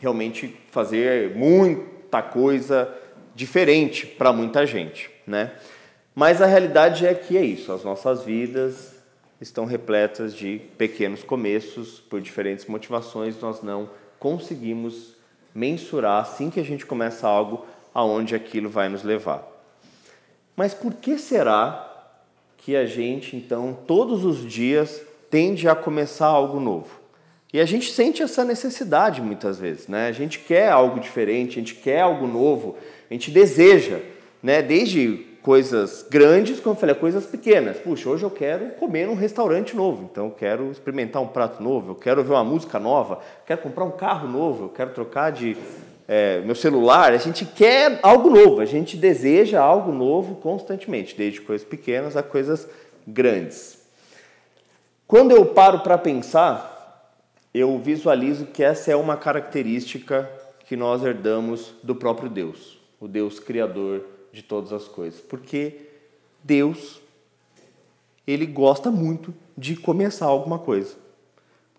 realmente 0.00 0.52
fazer 0.72 1.36
muita 1.36 2.20
coisa 2.20 2.92
diferente 3.32 4.04
para 4.04 4.32
muita 4.32 4.66
gente. 4.66 5.08
Né? 5.24 5.52
Mas 6.12 6.42
a 6.42 6.46
realidade 6.46 7.06
é 7.06 7.14
que 7.14 7.38
é 7.38 7.44
isso, 7.44 7.70
as 7.70 7.84
nossas 7.84 8.24
vidas 8.24 8.96
estão 9.40 9.64
repletas 9.64 10.34
de 10.34 10.60
pequenos 10.76 11.22
começos, 11.22 12.00
por 12.00 12.20
diferentes 12.20 12.66
motivações, 12.66 13.40
nós 13.40 13.62
não 13.62 13.88
conseguimos 14.18 15.19
mensurar 15.54 16.22
assim 16.22 16.50
que 16.50 16.60
a 16.60 16.64
gente 16.64 16.86
começa 16.86 17.26
algo 17.26 17.64
aonde 17.94 18.34
aquilo 18.34 18.68
vai 18.68 18.88
nos 18.88 19.02
levar. 19.02 19.46
Mas 20.56 20.74
por 20.74 20.94
que 20.94 21.18
será 21.18 21.86
que 22.56 22.76
a 22.76 22.84
gente, 22.84 23.36
então, 23.36 23.76
todos 23.86 24.24
os 24.24 24.44
dias 24.44 25.02
tende 25.30 25.68
a 25.68 25.74
começar 25.74 26.26
algo 26.26 26.60
novo? 26.60 27.00
E 27.52 27.58
a 27.58 27.64
gente 27.64 27.90
sente 27.90 28.22
essa 28.22 28.44
necessidade 28.44 29.20
muitas 29.20 29.58
vezes, 29.58 29.88
né? 29.88 30.06
A 30.06 30.12
gente 30.12 30.38
quer 30.38 30.70
algo 30.70 31.00
diferente, 31.00 31.52
a 31.52 31.62
gente 31.62 31.74
quer 31.74 32.00
algo 32.00 32.26
novo, 32.26 32.76
a 33.10 33.12
gente 33.12 33.30
deseja, 33.30 33.98
né? 34.42 34.62
Desde 34.62 35.29
coisas 35.42 36.06
grandes, 36.08 36.60
como 36.60 36.74
eu 36.74 36.80
falei, 36.80 36.94
coisas 36.94 37.26
pequenas. 37.26 37.78
Puxa, 37.78 38.08
hoje 38.08 38.24
eu 38.24 38.30
quero 38.30 38.70
comer 38.72 39.06
num 39.06 39.14
restaurante 39.14 39.74
novo, 39.74 40.08
então 40.10 40.26
eu 40.26 40.30
quero 40.32 40.70
experimentar 40.70 41.22
um 41.22 41.26
prato 41.26 41.62
novo, 41.62 41.92
eu 41.92 41.94
quero 41.94 42.22
ver 42.22 42.32
uma 42.32 42.44
música 42.44 42.78
nova, 42.78 43.14
eu 43.14 43.46
quero 43.46 43.62
comprar 43.62 43.84
um 43.84 43.90
carro 43.90 44.28
novo, 44.28 44.64
eu 44.64 44.68
quero 44.68 44.90
trocar 44.90 45.30
de 45.32 45.56
é, 46.06 46.40
meu 46.40 46.54
celular. 46.54 47.12
A 47.12 47.16
gente 47.16 47.44
quer 47.44 47.98
algo 48.02 48.28
novo, 48.28 48.60
a 48.60 48.66
gente 48.66 48.96
deseja 48.96 49.60
algo 49.60 49.92
novo 49.92 50.36
constantemente, 50.36 51.16
desde 51.16 51.40
coisas 51.40 51.66
pequenas 51.66 52.16
a 52.16 52.22
coisas 52.22 52.68
grandes. 53.06 53.78
Quando 55.06 55.32
eu 55.32 55.46
paro 55.46 55.80
para 55.80 55.98
pensar, 55.98 57.16
eu 57.52 57.78
visualizo 57.78 58.46
que 58.46 58.62
essa 58.62 58.92
é 58.92 58.96
uma 58.96 59.16
característica 59.16 60.30
que 60.66 60.76
nós 60.76 61.02
herdamos 61.02 61.74
do 61.82 61.96
próprio 61.96 62.28
Deus, 62.28 62.78
o 63.00 63.08
Deus 63.08 63.40
criador 63.40 64.04
de 64.32 64.42
todas 64.42 64.72
as 64.72 64.86
coisas. 64.86 65.20
Porque 65.20 65.76
Deus, 66.42 67.00
ele 68.26 68.46
gosta 68.46 68.90
muito 68.90 69.34
de 69.56 69.76
começar 69.76 70.26
alguma 70.26 70.58
coisa. 70.58 70.94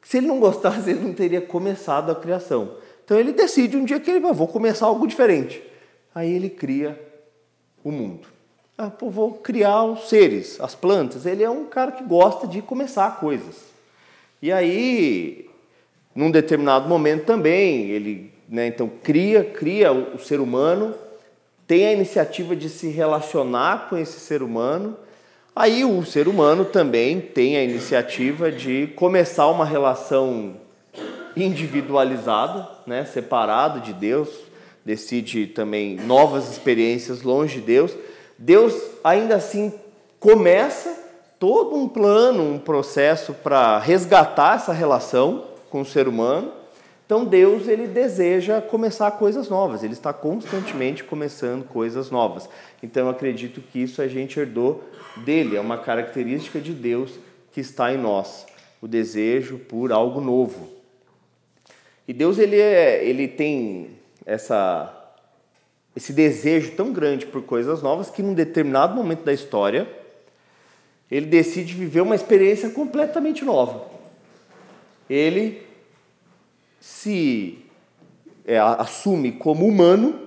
Se 0.04 0.18
ele 0.18 0.28
não 0.28 0.40
gostasse, 0.40 0.90
ele 0.92 1.00
não 1.00 1.14
teria 1.14 1.42
começado 1.42 2.12
a 2.12 2.16
criação. 2.16 2.76
Então 3.04 3.20
ele 3.20 3.34
decide 3.34 3.78
um 3.78 3.86
dia 3.86 4.00
que 4.00 4.10
ele 4.10 4.20
vai, 4.20 4.34
vou 4.34 4.48
começar 4.48 4.86
algo 4.86 5.08
diferente. 5.08 5.62
Aí 6.14 6.32
ele 6.32 6.50
cria 6.50 7.00
o 7.84 7.92
mundo. 7.92 8.28
Ah, 8.78 8.90
pô, 8.90 9.10
vou 9.10 9.34
criar 9.34 9.84
os 9.84 10.10
seres, 10.10 10.60
as 10.60 10.74
plantas. 10.74 11.26
Ele 11.26 11.44
é 11.44 11.50
um 11.50 11.66
cara 11.66 11.92
que 11.92 12.04
gosta 12.04 12.48
de 12.48 12.62
começar 12.62 13.20
coisas. 13.20 13.72
E 14.42 14.52
aí, 14.52 15.50
num 16.16 16.32
determinado 16.32 16.90
momento 16.90 17.26
também, 17.26 17.90
ele 17.90 18.34
né, 18.52 18.68
então 18.68 18.90
cria, 19.02 19.44
cria 19.44 19.94
o, 19.94 20.20
ser 20.20 20.42
humano 20.42 20.94
tem 21.72 21.88
a 21.88 21.94
iniciativa 21.94 22.54
de 22.54 22.68
se 22.68 22.90
relacionar 22.90 23.88
com 23.88 23.98
esse 23.98 24.20
ser 24.20 24.44
humano. 24.44 24.98
Aí 25.56 25.86
o 25.86 26.04
ser 26.06 26.28
humano 26.28 26.66
também 26.66 27.22
tem 27.22 27.56
a 27.56 27.64
iniciativa 27.64 28.52
de 28.52 28.88
começar 28.88 29.48
uma 29.48 29.64
relação 29.64 30.58
individualizada, 31.34 32.68
né, 32.86 33.06
separado 33.06 33.80
de 33.80 33.94
Deus, 33.94 34.28
decide 34.84 35.48
também 35.48 35.96
novas 35.96 36.52
experiências 36.52 37.22
longe 37.22 37.62
de 37.62 37.68
Deus. 37.68 37.96
Deus 38.38 38.76
ainda 39.02 39.38
assim 39.38 39.72
começa 40.20 40.94
todo 41.40 41.78
um 41.78 41.88
plano, 41.88 42.44
um 42.44 42.60
processo 42.60 43.34
para 43.34 43.80
resgatar 43.80 44.58
essa 44.58 44.74
relação 44.74 45.46
com 45.70 45.80
o 45.80 45.86
ser 45.86 46.10
humano 46.10 46.52
então 47.12 47.26
Deus 47.26 47.68
ele 47.68 47.88
deseja 47.88 48.62
começar 48.62 49.12
coisas 49.12 49.50
novas, 49.50 49.84
ele 49.84 49.92
está 49.92 50.14
constantemente 50.14 51.04
começando 51.04 51.66
coisas 51.66 52.10
novas. 52.10 52.48
Então 52.82 53.08
eu 53.08 53.10
acredito 53.10 53.60
que 53.60 53.80
isso 53.80 54.02
a 54.02 54.08
gente 54.08 54.40
herdou 54.40 54.82
dele, 55.18 55.58
é 55.58 55.60
uma 55.60 55.78
característica 55.78 56.58
de 56.58 56.72
Deus 56.72 57.20
que 57.52 57.60
está 57.60 57.94
em 57.94 57.98
nós, 57.98 58.46
o 58.82 58.88
desejo 58.88 59.58
por 59.58 59.92
algo 59.92 60.22
novo. 60.22 60.70
E 62.08 62.14
Deus 62.14 62.40
ele 62.40 62.58
é, 62.58 63.04
ele 63.04 63.28
tem 63.28 63.90
essa 64.26 64.98
esse 65.94 66.14
desejo 66.14 66.72
tão 66.78 66.94
grande 66.94 67.26
por 67.26 67.42
coisas 67.42 67.82
novas 67.82 68.10
que 68.10 68.24
num 68.24 68.34
determinado 68.34 68.96
momento 68.96 69.26
da 69.26 69.34
história 69.34 69.86
ele 71.12 71.26
decide 71.26 71.74
viver 71.74 72.00
uma 72.00 72.16
experiência 72.16 72.70
completamente 72.70 73.44
nova. 73.44 73.86
Ele 75.10 75.71
se 76.82 77.60
é, 78.44 78.58
assume 78.58 79.32
como 79.34 79.68
humano 79.68 80.26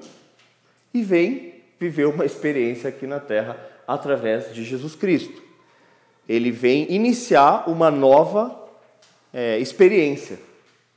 e 0.94 1.02
vem 1.02 1.54
viver 1.80 2.06
uma 2.06 2.24
experiência 2.24 2.88
aqui 2.88 3.06
na 3.06 3.18
Terra 3.18 3.58
através 3.86 4.54
de 4.54 4.64
Jesus 4.64 4.94
Cristo. 4.94 5.42
Ele 6.28 6.52
vem 6.52 6.90
iniciar 6.90 7.68
uma 7.68 7.90
nova 7.90 8.58
é, 9.32 9.58
experiência 9.58 10.38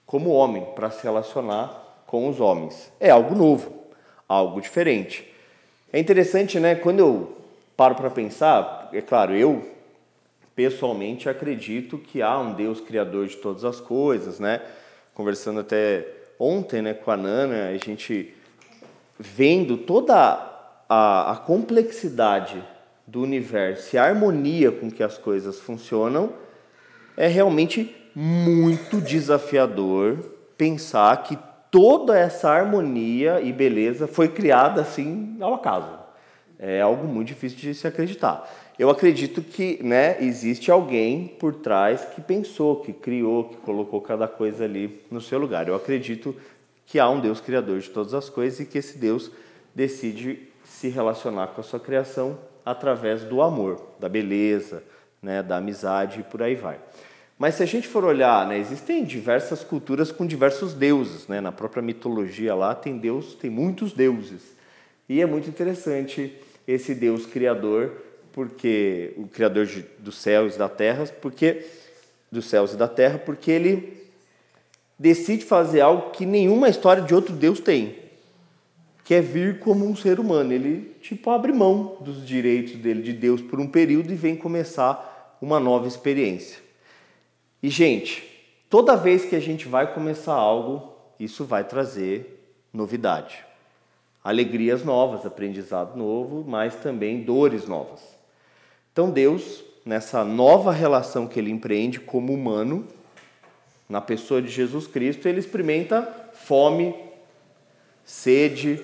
como 0.05 0.29
homem 0.29 0.63
para 0.75 0.91
se 0.91 1.03
relacionar 1.03 2.03
com 2.05 2.29
os 2.29 2.39
homens. 2.39 2.91
É 2.99 3.09
algo 3.09 3.35
novo, 3.35 3.87
algo 4.29 4.61
diferente. 4.61 5.29
É 5.91 5.99
interessante, 5.99 6.59
né? 6.59 6.75
Quando 6.75 6.99
eu 6.99 7.37
paro 7.75 7.95
para 7.95 8.11
pensar, 8.11 8.89
é 8.93 9.01
claro, 9.01 9.35
eu 9.35 9.69
pessoalmente 10.55 11.27
acredito 11.27 11.97
que 11.97 12.21
há 12.21 12.37
um 12.39 12.53
Deus 12.53 12.79
criador 12.79 13.27
de 13.27 13.35
todas 13.37 13.65
as 13.65 13.81
coisas, 13.81 14.39
né? 14.39 14.61
Conversando 15.17 15.61
até 15.61 16.07
ontem 16.37 16.79
né, 16.79 16.93
com 16.93 17.09
a 17.09 17.17
Nana, 17.17 17.69
a 17.69 17.77
gente 17.83 18.35
vendo 19.17 19.75
toda 19.75 20.13
a, 20.87 21.31
a 21.31 21.35
complexidade 21.37 22.63
do 23.07 23.23
universo 23.23 23.95
e 23.95 23.97
a 23.97 24.03
harmonia 24.03 24.71
com 24.71 24.91
que 24.91 25.01
as 25.01 25.17
coisas 25.17 25.59
funcionam, 25.59 26.33
é 27.17 27.25
realmente 27.25 27.95
muito 28.13 29.01
desafiador 29.01 30.19
pensar 30.55 31.23
que 31.23 31.35
toda 31.71 32.15
essa 32.15 32.51
harmonia 32.51 33.41
e 33.41 33.51
beleza 33.51 34.05
foi 34.05 34.27
criada 34.27 34.81
assim 34.81 35.35
ao 35.41 35.55
acaso. 35.55 35.97
É 36.59 36.79
algo 36.79 37.07
muito 37.07 37.29
difícil 37.29 37.57
de 37.57 37.73
se 37.73 37.87
acreditar 37.87 38.47
eu 38.79 38.89
acredito 38.89 39.41
que 39.41 39.81
né, 39.83 40.17
existe 40.23 40.69
alguém 40.69 41.27
por 41.27 41.55
trás 41.55 42.05
que 42.05 42.21
pensou, 42.21 42.81
que 42.81 42.93
criou, 42.93 43.45
que 43.45 43.57
colocou 43.57 43.99
cada 44.01 44.27
coisa 44.27 44.65
ali 44.65 45.01
no 45.09 45.19
seu 45.19 45.39
lugar. 45.39 45.67
Eu 45.67 45.75
acredito 45.75 46.35
que 46.85 46.99
há 46.99 47.09
um 47.09 47.19
Deus 47.19 47.41
criador 47.41 47.79
de 47.79 47.89
todas 47.89 48.13
as 48.13 48.29
coisas 48.29 48.59
e 48.59 48.65
que 48.65 48.77
esse 48.77 48.97
Deus 48.97 49.31
decide 49.73 50.47
se 50.63 50.89
relacionar 50.89 51.47
com 51.47 51.61
a 51.61 51.63
sua 51.63 51.79
criação 51.79 52.37
através 52.63 53.23
do 53.23 53.41
amor, 53.41 53.81
da 53.99 54.07
beleza, 54.07 54.83
né, 55.21 55.41
da 55.41 55.57
amizade 55.57 56.19
e 56.19 56.23
por 56.23 56.43
aí 56.43 56.55
vai. 56.55 56.79
Mas 57.39 57.55
se 57.55 57.63
a 57.63 57.65
gente 57.65 57.87
for 57.87 58.03
olhar, 58.03 58.47
né, 58.47 58.57
existem 58.57 59.03
diversas 59.03 59.63
culturas 59.63 60.11
com 60.11 60.25
diversos 60.25 60.73
deuses, 60.73 61.27
né? 61.27 61.39
Na 61.39 61.51
própria 61.51 61.83
mitologia 61.83 62.55
lá 62.55 62.73
tem 62.73 62.97
Deus, 62.97 63.35
tem 63.35 63.49
muitos 63.49 63.93
deuses. 63.93 64.55
E 65.07 65.21
é 65.21 65.25
muito 65.25 65.47
interessante 65.47 66.35
esse 66.67 66.95
Deus 66.95 67.25
criador 67.27 67.91
porque 68.37 69.15
o 69.17 69.27
criador 69.27 69.65
de, 69.65 69.83
dos 69.97 70.15
céus 70.15 70.53
e 70.53 70.59
da 70.59 70.69
terra, 70.69 71.07
porque 71.19 71.65
dos 72.31 72.45
céus 72.45 72.71
e 72.71 72.77
da 72.77 72.87
terra, 72.87 73.17
porque 73.17 73.49
ele 73.49 73.97
decide 74.99 75.43
fazer 75.43 75.81
algo 75.81 76.11
que 76.11 76.23
nenhuma 76.23 76.69
história 76.69 77.01
de 77.01 77.15
outro 77.15 77.33
Deus 77.33 77.59
tem, 77.59 77.95
que 79.03 79.15
é 79.15 79.21
vir 79.21 79.57
como 79.57 79.87
um 79.87 79.95
ser 79.95 80.19
humano. 80.19 80.53
Ele 80.53 80.95
tipo 81.01 81.31
abre 81.31 81.51
mão 81.51 81.97
dos 82.01 82.23
direitos 82.23 82.75
dele 82.75 83.01
de 83.01 83.11
Deus 83.11 83.41
por 83.41 83.59
um 83.59 83.65
período 83.65 84.13
e 84.13 84.15
vem 84.15 84.35
começar 84.35 85.35
uma 85.41 85.59
nova 85.59 85.87
experiência. 85.87 86.59
E 87.63 87.71
gente, 87.71 88.23
toda 88.69 88.95
vez 88.95 89.25
que 89.25 89.35
a 89.35 89.41
gente 89.41 89.67
vai 89.67 89.91
começar 89.95 90.35
algo, 90.35 90.93
isso 91.19 91.43
vai 91.43 91.63
trazer 91.63 92.55
novidade. 92.71 93.43
Alegrias 94.23 94.85
novas, 94.85 95.25
aprendizado 95.25 95.97
novo, 95.97 96.45
mas 96.47 96.75
também 96.75 97.23
dores 97.23 97.67
novas. 97.67 98.16
Então 98.97 99.11
Deus, 99.11 99.63
nessa 99.85 100.23
nova 100.25 100.71
relação 100.71 101.27
que 101.27 101.39
ele 101.39 101.51
empreende 101.51 101.99
como 101.99 102.33
humano, 102.33 102.87
na 103.87 104.01
pessoa 104.01 104.41
de 104.41 104.47
Jesus 104.47 104.87
Cristo, 104.87 105.27
ele 105.27 105.37
experimenta 105.37 106.31
fome, 106.33 106.95
sede, 108.03 108.81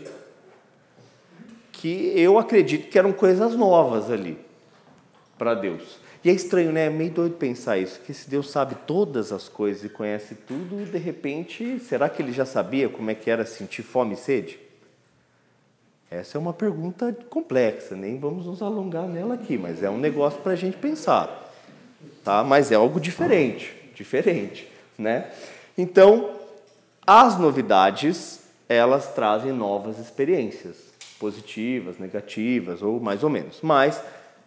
que 1.72 2.14
eu 2.16 2.38
acredito 2.38 2.92
que 2.92 3.00
eram 3.00 3.12
coisas 3.12 3.56
novas 3.56 4.12
ali 4.12 4.38
para 5.36 5.56
Deus. 5.56 5.98
E 6.24 6.30
é 6.30 6.32
estranho, 6.32 6.72
né? 6.72 6.86
É 6.86 6.90
meio 6.92 7.10
doido 7.10 7.34
pensar 7.38 7.80
isso, 7.80 8.00
que 8.02 8.14
se 8.14 8.30
Deus 8.30 8.52
sabe 8.52 8.76
todas 8.86 9.32
as 9.32 9.50
coisas 9.50 9.84
e 9.84 9.90
conhece 9.90 10.36
tudo, 10.36 10.86
de 10.86 10.98
repente, 11.00 11.80
será 11.80 12.08
que 12.08 12.22
ele 12.22 12.32
já 12.32 12.46
sabia 12.46 12.88
como 12.88 13.10
é 13.10 13.16
que 13.16 13.32
era 13.32 13.48
sentir 13.48 13.82
fome 13.82 14.14
e 14.14 14.18
sede? 14.18 14.60
Essa 16.14 16.38
é 16.38 16.40
uma 16.40 16.54
pergunta 16.54 17.12
complexa, 17.28 17.96
nem 17.96 18.20
vamos 18.20 18.46
nos 18.46 18.62
alongar 18.62 19.08
nela 19.08 19.34
aqui, 19.34 19.58
mas 19.58 19.82
é 19.82 19.90
um 19.90 19.98
negócio 19.98 20.40
para 20.42 20.52
a 20.52 20.56
gente 20.56 20.78
pensar, 20.78 21.52
tá? 22.24 22.44
Mas 22.44 22.72
é 22.72 22.76
algo 22.76 23.00
diferente, 23.00 23.74
diferente, 23.96 24.68
né? 24.96 25.32
Então, 25.76 26.30
as 27.06 27.40
novidades 27.40 28.44
elas 28.70 29.12
trazem 29.16 29.52
novas 29.52 29.98
experiências, 29.98 30.78
positivas, 31.20 31.98
negativas 31.98 32.84
ou 32.84 33.00
mais 33.00 33.24
ou 33.24 33.30
menos. 33.32 33.58
Mas 33.64 34.00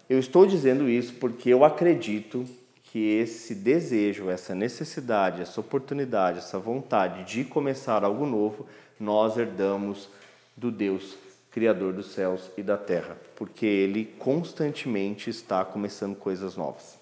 eu 0.09 0.21
estou 0.21 0.47
dizendo 0.47 0.89
isso 0.89 1.15
porque 1.15 1.51
eu 1.51 1.65
acredito 1.65 2.47
que 2.85 3.19
esse 3.19 3.57
desejo, 3.57 4.31
essa 4.31 4.55
necessidade, 4.55 5.43
essa 5.43 5.61
oportunidade, 5.61 6.39
essa 6.39 6.61
vontade 6.61 7.25
de 7.25 7.43
começar 7.43 8.05
algo 8.05 8.25
novo, 8.25 8.67
nós 9.01 9.37
herdamos 9.37 10.09
do 10.57 10.71
Deus 10.71 11.26
Criador 11.57 11.95
dos 11.95 12.13
céus 12.13 12.51
e 12.55 12.63
da 12.63 12.77
terra, 12.77 13.17
porque 13.35 13.65
ele 13.65 14.05
constantemente 14.19 15.31
está 15.31 15.65
começando 15.65 16.15
coisas 16.15 16.55
novas. 16.55 16.99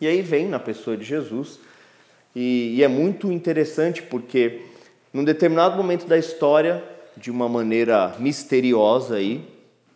E 0.00 0.06
aí 0.06 0.22
vem 0.22 0.46
na 0.46 0.60
pessoa 0.60 0.96
de 0.96 1.04
Jesus, 1.04 1.58
e, 2.32 2.76
e 2.76 2.84
é 2.84 2.86
muito 2.86 3.32
interessante 3.32 4.00
porque, 4.00 4.62
num 5.12 5.24
determinado 5.24 5.76
momento 5.76 6.06
da 6.06 6.16
história, 6.16 6.84
de 7.16 7.32
uma 7.32 7.48
maneira 7.48 8.14
misteriosa 8.20 9.16
aí, 9.16 9.44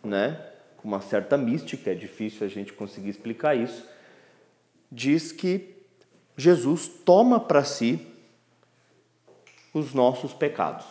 né, 0.03 0.41
com 0.75 0.89
uma 0.89 0.99
certa 0.99 1.37
mística, 1.37 1.91
é 1.91 1.95
difícil 1.95 2.45
a 2.45 2.49
gente 2.49 2.73
conseguir 2.73 3.11
explicar 3.11 3.55
isso, 3.55 3.81
diz 4.91 5.31
que 5.31 5.73
Jesus 6.35 6.85
toma 6.85 7.39
para 7.39 7.63
si 7.63 8.05
os 9.73 9.93
nossos 9.93 10.33
pecados, 10.33 10.85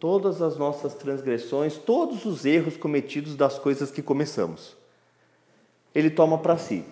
todas 0.00 0.40
as 0.40 0.56
nossas 0.56 0.94
transgressões, 0.94 1.76
todos 1.76 2.24
os 2.24 2.46
erros 2.46 2.76
cometidos 2.76 3.36
das 3.36 3.58
coisas 3.58 3.90
que 3.90 4.02
começamos. 4.02 4.74
Ele 5.94 6.08
toma 6.08 6.38
para 6.38 6.56
si. 6.56 6.84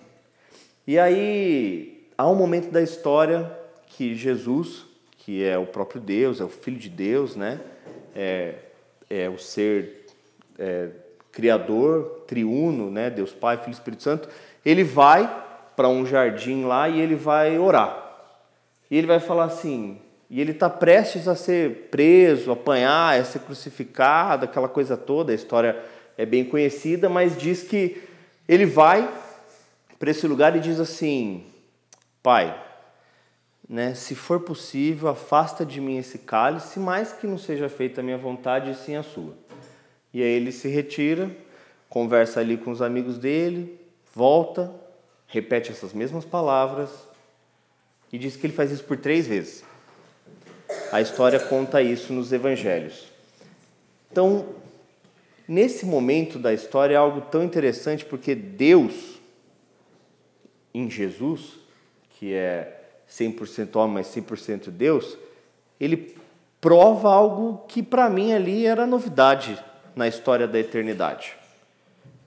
E 0.87 0.99
aí 0.99 2.07
há 2.17 2.29
um 2.29 2.35
momento 2.35 2.71
da 2.71 2.83
história 2.83 3.51
que 3.87 4.15
Jesus, 4.15 4.85
que 5.17 5.43
é 5.43 5.57
o 5.57 5.67
próprio 5.67 6.01
Deus, 6.01 6.41
é 6.41 6.45
o 6.45 6.49
Filho 6.49 6.79
de 6.79 6.91
Deus, 6.91 7.35
né? 7.35 7.61
É, 8.15 8.57
é 9.09 9.29
o 9.29 9.39
ser 9.39 10.07
é, 10.59 10.91
criador, 11.33 12.25
triuno, 12.27 12.91
né? 12.91 13.09
Deus 13.09 13.33
Pai, 13.33 13.57
Filho 13.57 13.71
e 13.71 13.73
Espírito 13.73 14.03
Santo, 14.03 14.29
ele 14.65 14.85
vai 14.85 15.47
para 15.75 15.89
um 15.89 16.05
jardim 16.05 16.65
lá 16.65 16.89
e 16.89 17.01
ele 17.01 17.15
vai 17.15 17.59
orar. 17.59 18.05
E 18.91 18.99
ele 18.99 19.07
vai 19.07 19.21
falar 19.21 19.45
assim, 19.45 19.99
e 20.31 20.41
ele 20.41 20.53
está 20.53 20.69
prestes 20.69 21.27
a 21.27 21.35
ser 21.35 21.89
preso, 21.91 22.51
apanhar, 22.51 23.19
a 23.19 23.25
ser 23.25 23.41
crucificado, 23.41 24.45
aquela 24.45 24.69
coisa 24.69 24.97
toda, 24.97 25.33
a 25.33 25.35
história 25.35 25.83
é 26.19 26.27
bem 26.27 26.45
conhecida, 26.45 27.09
mas 27.09 27.37
diz 27.37 27.63
que 27.63 28.03
ele 28.47 28.67
vai 28.67 29.09
para 29.99 30.11
esse 30.11 30.27
lugar 30.27 30.55
e 30.55 30.61
diz 30.61 30.79
assim: 30.79 31.47
Pai, 32.23 32.63
né, 33.69 33.95
se 33.95 34.15
for 34.15 34.41
possível, 34.41 35.09
afasta 35.09 35.65
de 35.65 35.81
mim 35.81 35.97
esse 35.97 36.19
cálice, 36.19 36.79
mas 36.79 37.13
que 37.13 37.27
não 37.27 37.39
seja 37.39 37.69
feita 37.69 38.01
a 38.01 38.05
minha 38.05 38.19
vontade 38.19 38.71
e 38.71 38.75
sim 38.75 38.97
a 38.97 39.03
sua. 39.03 39.35
E 40.13 40.23
aí 40.23 40.29
ele 40.29 40.53
se 40.53 40.69
retira, 40.69 41.31
conversa 41.89 42.41
ali 42.41 42.57
com 42.57 42.71
os 42.71 42.83
amigos 42.83 43.19
dele, 43.19 43.79
volta, 44.15 44.73
repete 45.27 45.71
essas 45.71 45.93
mesmas 45.93 46.25
palavras 46.25 46.91
e 48.13 48.19
diz 48.19 48.37
que 48.37 48.47
ele 48.47 48.55
faz 48.55 48.71
isso 48.71 48.85
por 48.85 48.97
três 48.97 49.27
vezes. 49.27 49.65
A 50.91 51.01
história 51.01 51.39
conta 51.39 51.83
isso 51.83 52.13
nos 52.13 52.33
evangelhos. 52.33 53.07
Então, 54.11 54.47
nesse 55.47 55.85
momento 55.85 56.39
da 56.39 56.53
história 56.53 56.95
é 56.95 56.97
algo 56.97 57.21
tão 57.23 57.45
interessante 57.45 58.05
porque 58.05 58.35
Deus, 58.35 59.19
em 60.73 60.91
Jesus, 60.91 61.59
que 62.19 62.33
é 62.33 62.81
100% 63.11 63.77
homem, 63.77 63.95
mas 63.95 64.07
100% 64.09 64.71
Deus, 64.71 65.17
ele 65.79 66.17
prova 66.61 67.13
algo 67.13 67.65
que 67.69 67.83
para 67.83 68.09
mim 68.09 68.33
ali 68.33 68.67
era 68.67 68.87
novidade 68.87 69.63
na 69.95 70.09
história 70.09 70.47
da 70.47 70.59
eternidade, 70.59 71.37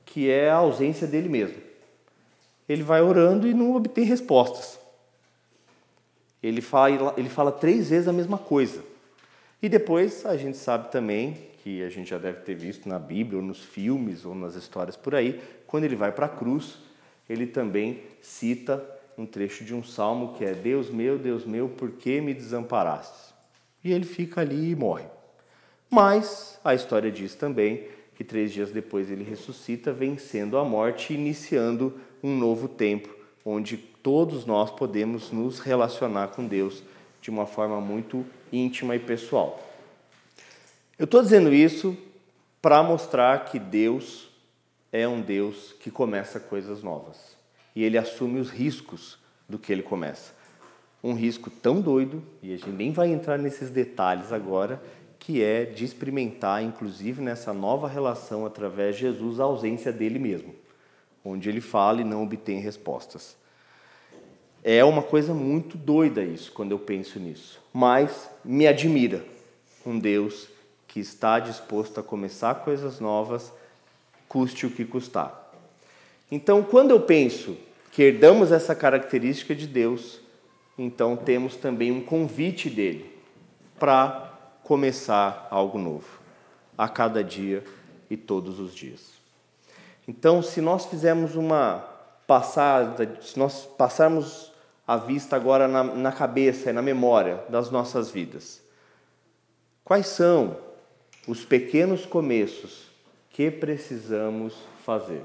que 0.06 0.30
é 0.30 0.50
a 0.50 0.56
ausência 0.56 1.08
dele 1.08 1.30
mesmo. 1.30 1.58
Ele 2.70 2.84
vai 2.84 3.02
orando 3.02 3.48
e 3.48 3.54
não 3.54 3.76
obtém 3.76 4.06
respostas. 4.06 4.81
Ele 6.42 6.62
fala, 6.62 7.14
ele 7.18 7.30
fala 7.30 7.52
três 7.52 7.90
vezes 7.90 8.08
a 8.08 8.14
mesma 8.14 8.38
coisa. 8.38 8.84
E 9.62 9.70
depois 9.70 10.26
a 10.26 10.36
gente 10.36 10.58
sabe 10.58 10.92
também, 10.92 11.52
que 11.64 11.84
a 11.84 11.90
gente 11.90 12.10
já 12.10 12.18
deve 12.18 12.40
ter 12.40 12.56
visto 12.56 12.90
na 12.90 12.98
Bíblia, 12.98 13.40
ou 13.40 13.46
nos 13.46 13.64
filmes, 13.64 14.26
ou 14.26 14.34
nas 14.34 14.56
histórias 14.56 14.96
por 14.98 15.14
aí, 15.14 15.40
quando 15.68 15.84
ele 15.84 15.96
vai 15.96 16.12
para 16.12 16.26
a 16.26 16.30
cruz, 16.30 16.80
ele 17.30 17.46
também 17.46 18.02
cita 18.20 18.84
um 19.18 19.26
trecho 19.26 19.64
de 19.64 19.74
um 19.74 19.84
salmo 19.84 20.34
que 20.34 20.44
é: 20.44 20.54
Deus 20.54 20.90
meu, 20.90 21.18
Deus 21.20 21.46
meu, 21.46 21.70
por 21.70 21.92
que 21.92 22.20
me 22.20 22.34
desamparaste? 22.34 23.34
E 23.84 23.92
ele 23.92 24.06
fica 24.06 24.42
ali 24.42 24.72
e 24.72 24.76
morre. 24.76 25.06
Mas 25.90 26.60
a 26.64 26.74
história 26.74 27.12
diz 27.12 27.36
também 27.36 27.88
que 28.16 28.24
três 28.24 28.52
dias 28.52 28.72
depois 28.72 29.12
ele 29.12 29.24
ressuscita, 29.24 29.92
vencendo 29.92 30.58
a 30.58 30.64
morte 30.64 31.14
e 31.14 31.16
iniciando 31.16 32.00
um 32.24 32.38
novo 32.38 32.68
tempo, 32.68 33.10
onde 33.46 33.78
todos 33.78 34.46
nós 34.46 34.72
podemos 34.72 35.32
nos 35.32 35.60
relacionar 35.60 36.30
com 36.30 36.46
Deus 36.46 36.84
de 37.22 37.30
uma 37.30 37.46
forma 37.46 37.80
muito 37.80 38.26
íntima 38.52 38.96
e 38.96 39.00
pessoal. 39.00 39.62
Eu 40.98 41.06
estou 41.06 41.22
dizendo 41.22 41.54
isso 41.54 41.98
para 42.62 42.84
mostrar 42.84 43.46
que 43.46 43.58
Deus 43.58 44.30
é 44.92 45.08
um 45.08 45.22
Deus 45.22 45.74
que 45.80 45.90
começa 45.90 46.40
coisas 46.40 46.84
novas 46.84 47.42
e 47.76 47.84
ele 47.84 47.98
assume 47.98 48.40
os 48.40 48.50
riscos 48.50 49.18
do 49.48 49.58
que 49.58 49.72
ele 49.72 49.82
começa. 49.82 50.34
Um 51.04 51.14
risco 51.14 51.50
tão 51.50 51.82
doido, 51.82 52.22
e 52.44 52.54
a 52.54 52.58
gente 52.58 52.70
nem 52.70 52.92
vai 52.92 53.12
entrar 53.12 53.38
nesses 53.38 53.70
detalhes 53.70 54.32
agora, 54.32 54.82
que 55.18 55.42
é 55.44 55.66
de 55.66 55.84
experimentar, 55.84 56.64
inclusive 56.64 57.22
nessa 57.22 57.54
nova 57.54 57.88
relação 57.88 58.46
através 58.46 58.96
de 58.96 59.02
Jesus, 59.02 59.40
a 59.40 59.44
ausência 59.44 59.92
dele 59.92 60.20
mesmo, 60.20 60.54
onde 61.24 61.50
ele 61.50 61.62
fala 61.62 62.02
e 62.02 62.06
não 62.06 62.24
obtém 62.24 62.60
respostas. 62.60 63.36
É 64.64 64.84
uma 64.84 65.02
coisa 65.02 65.34
muito 65.34 65.78
doida 65.78 66.24
isso, 66.24 66.52
quando 66.52 66.72
eu 66.72 66.80
penso 66.80 67.20
nisso, 67.20 67.60
mas 67.74 68.30
me 68.46 68.68
admira 68.68 69.26
um 69.86 69.98
Deus 69.98 70.48
que 70.88 71.00
está 71.00 71.40
disposto 71.40 72.00
a 72.00 72.04
começar 72.04 72.56
coisas 72.56 73.00
novas, 73.00 73.52
custe 74.28 74.66
o 74.66 74.70
que 74.70 74.86
custar. 74.86 75.52
Então, 76.30 76.64
quando 76.64 76.92
eu 76.92 77.02
penso 77.02 77.58
que 77.92 78.04
herdamos 78.04 78.52
essa 78.52 78.76
característica 78.76 79.56
de 79.56 79.68
Deus, 79.68 80.20
então 80.78 81.16
temos 81.16 81.56
também 81.56 81.92
um 81.92 82.02
convite 82.02 82.70
dele 82.70 83.12
para 83.80 84.32
começar 84.64 85.48
algo 85.50 85.80
novo, 85.80 86.20
a 86.78 86.88
cada 86.88 87.24
dia 87.24 87.64
e 88.10 88.16
todos 88.16 88.60
os 88.60 88.76
dias. 88.76 89.21
Então, 90.08 90.42
se 90.42 90.62
nós 90.62 90.86
fizermos 90.86 91.36
uma 91.36 91.86
passada, 92.26 93.18
se 93.22 93.38
nós 93.38 93.66
passarmos 93.78 94.52
a 94.88 94.98
vista 94.98 95.36
agora 95.36 95.68
na, 95.68 95.84
na 95.84 96.12
cabeça 96.12 96.70
e 96.70 96.74
na 96.74 96.82
memória 96.82 97.44
das 97.50 97.70
nossas 97.70 98.10
vidas, 98.10 98.62
quais 99.84 100.08
são 100.08 100.58
os 101.28 101.46
pequenos 101.46 102.06
começos 102.06 102.90
que 103.30 103.52
precisamos 103.52 104.56
fazer, 104.84 105.22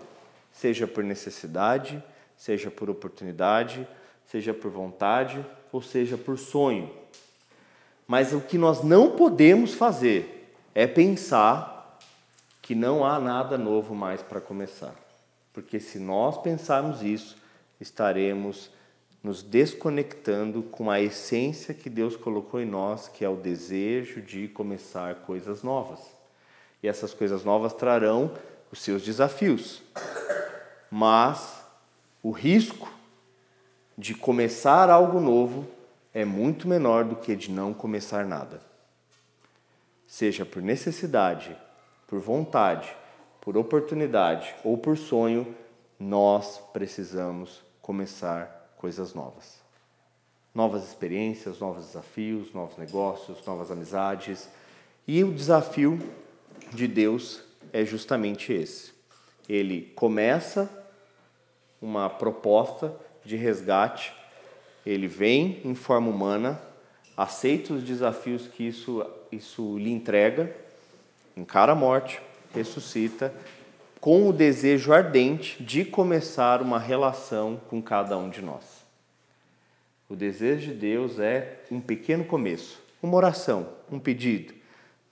seja 0.53 0.87
por 0.87 1.03
necessidade, 1.03 2.03
seja 2.37 2.71
por 2.71 2.91
oportunidade, 2.91 3.87
seja 4.27 4.53
por 4.53 4.71
vontade 4.71 5.45
ou 5.73 5.81
seja 5.81 6.17
por 6.17 6.39
sonho. 6.39 6.91
Mas 8.07 8.33
o 8.33 8.41
que 8.41 8.59
nós 8.59 8.83
não 8.83 9.13
podemos 9.13 9.75
fazer 9.75 10.53
é 10.75 10.87
pensar 10.87 11.76
que 12.67 12.75
não 12.75 13.05
há 13.05 13.21
nada 13.21 13.57
novo 13.57 13.95
mais 13.95 14.23
para 14.23 14.41
começar. 14.41 14.93
Porque 15.53 15.79
se 15.79 16.01
nós 16.01 16.37
pensarmos 16.37 17.01
isso, 17.01 17.37
estaremos 17.81 18.73
nos 19.23 19.41
desconectando 19.41 20.65
com 20.65 20.91
a 20.91 21.01
essência 21.01 21.73
que 21.73 21.89
Deus 21.89 22.17
colocou 22.17 22.61
em 22.61 22.67
nós, 22.67 23.07
que 23.07 23.25
é 23.25 23.29
o 23.29 23.37
desejo 23.37 24.21
de 24.21 24.49
começar 24.49 25.15
coisas 25.15 25.63
novas. 25.63 26.01
E 26.83 26.89
essas 26.89 27.15
coisas 27.15 27.45
novas 27.45 27.73
trarão 27.73 28.33
os 28.73 28.83
seus 28.83 29.05
desafios. 29.05 29.81
Mas 30.91 31.63
o 32.21 32.33
risco 32.33 32.93
de 33.97 34.13
começar 34.13 34.91
algo 34.91 35.21
novo 35.21 35.69
é 36.13 36.25
muito 36.25 36.67
menor 36.67 37.05
do 37.05 37.15
que 37.15 37.37
de 37.37 37.49
não 37.49 37.73
começar 37.73 38.27
nada. 38.27 38.61
Seja 40.05 40.45
por 40.45 40.61
necessidade, 40.61 41.57
por 42.07 42.21
vontade, 42.21 42.95
por 43.41 43.57
oportunidade 43.57 44.55
ou 44.65 44.77
por 44.79 44.97
sonho, 44.97 45.55
nós 45.99 46.61
precisamos 46.73 47.63
começar 47.81 48.75
coisas 48.77 49.15
novas. 49.15 49.61
Novas 50.55 50.87
experiências, 50.87 51.59
novos 51.59 51.87
desafios, 51.87 52.53
novos 52.53 52.77
negócios, 52.77 53.45
novas 53.47 53.71
amizades. 53.71 54.49
E 55.07 55.23
o 55.23 55.33
desafio 55.33 55.99
de 56.73 56.89
Deus 56.89 57.43
é 57.73 57.85
justamente 57.85 58.53
esse. 58.53 58.93
Ele 59.49 59.93
começa 59.95 60.71
uma 61.81 62.09
proposta 62.09 62.95
de 63.25 63.37
resgate 63.37 64.15
ele 64.87 65.09
vem 65.09 65.61
em 65.65 65.75
forma 65.75 66.09
humana, 66.09 66.63
aceita 67.17 67.75
os 67.75 67.83
desafios 67.83 68.47
que 68.47 68.69
isso, 68.69 69.05
isso 69.33 69.77
lhe 69.77 69.91
entrega, 69.91 70.55
encara 71.37 71.73
a 71.73 71.75
morte, 71.75 72.21
ressuscita, 72.55 73.33
com 74.01 74.29
o 74.29 74.33
desejo 74.33 74.93
ardente 74.93 75.63
de 75.63 75.85
começar 75.85 76.63
uma 76.63 76.79
relação 76.79 77.61
com 77.69 77.83
cada 77.83 78.17
um 78.17 78.31
de 78.31 78.41
nós. 78.41 78.85
O 80.09 80.15
desejo 80.15 80.73
de 80.73 80.75
Deus 80.75 81.19
é 81.19 81.61
um 81.71 81.81
pequeno 81.81 82.25
começo, 82.25 82.81
uma 83.03 83.17
oração, 83.17 83.69
um 83.91 83.99
pedido, 83.99 84.55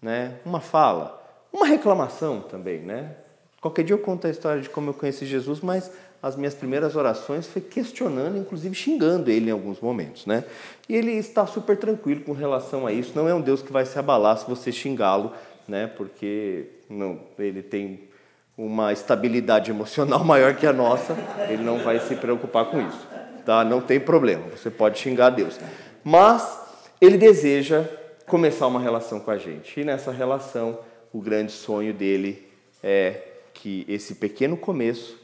né? 0.01 0.39
uma 0.45 0.61
fala, 0.61 1.21
uma 1.53 1.67
reclamação 1.67 2.41
também. 2.41 2.79
Né? 2.79 3.17
Qualquer 3.61 3.83
dia 3.83 3.95
eu 3.95 3.99
conto 3.99 4.27
a 4.27 4.31
história 4.31 4.63
de 4.63 4.71
como 4.71 4.91
eu 4.91 4.95
conheci 4.95 5.27
Jesus, 5.27 5.61
mas 5.61 5.91
as 6.23 6.37
minhas 6.37 6.55
primeiras 6.55 6.97
orações 6.97 7.47
foi 7.47 7.61
questionando, 7.61 8.39
inclusive 8.39 8.75
xingando 8.75 9.31
ele 9.31 9.51
em 9.51 9.53
alguns 9.53 9.79
momentos, 9.79 10.25
né? 10.25 10.43
E 10.89 10.97
ele 10.97 11.13
está 11.13 11.47
super 11.47 11.77
tranquilo 11.77 12.23
com 12.23 12.33
relação 12.33 12.87
a 12.87 12.93
isso. 12.93 13.13
Não 13.15 13.29
é 13.29 13.35
um 13.35 13.43
Deus 13.43 13.61
que 13.61 13.71
vai 13.71 13.85
se 13.85 13.99
abalar 13.99 14.39
se 14.39 14.49
você 14.49 14.73
xingá-lo, 14.73 15.35
né? 15.69 15.87
Porque 15.87 16.67
não, 16.89 17.21
ele 17.39 17.63
tem 17.63 18.09
uma 18.57 18.93
estabilidade 18.93 19.71
emocional 19.71 20.23
maior 20.25 20.55
que 20.55 20.67
a 20.67 20.73
nossa, 20.73 21.17
ele 21.49 21.63
não 21.63 21.79
vai 21.79 21.99
se 22.01 22.15
preocupar 22.17 22.67
com 22.67 22.81
isso. 22.81 23.07
Tá? 23.45 23.65
Não 23.65 23.81
tem 23.81 24.01
problema, 24.01 24.45
você 24.49 24.71
pode 24.71 24.99
xingar 24.99 25.31
Deus. 25.31 25.61
Mas 26.03 26.61
ele 27.01 27.19
deseja 27.19 27.85
começar 28.27 28.67
uma 28.67 28.81
relação 28.81 29.21
com 29.21 29.31
a 29.31 29.37
gente. 29.37 29.81
E 29.81 29.85
nessa 29.85 30.11
relação, 30.11 30.79
o 31.13 31.21
grande 31.21 31.53
sonho 31.53 31.93
dele 31.93 32.47
é 32.83 33.21
que 33.53 33.85
esse 33.89 34.15
pequeno 34.15 34.57
começo 34.57 35.19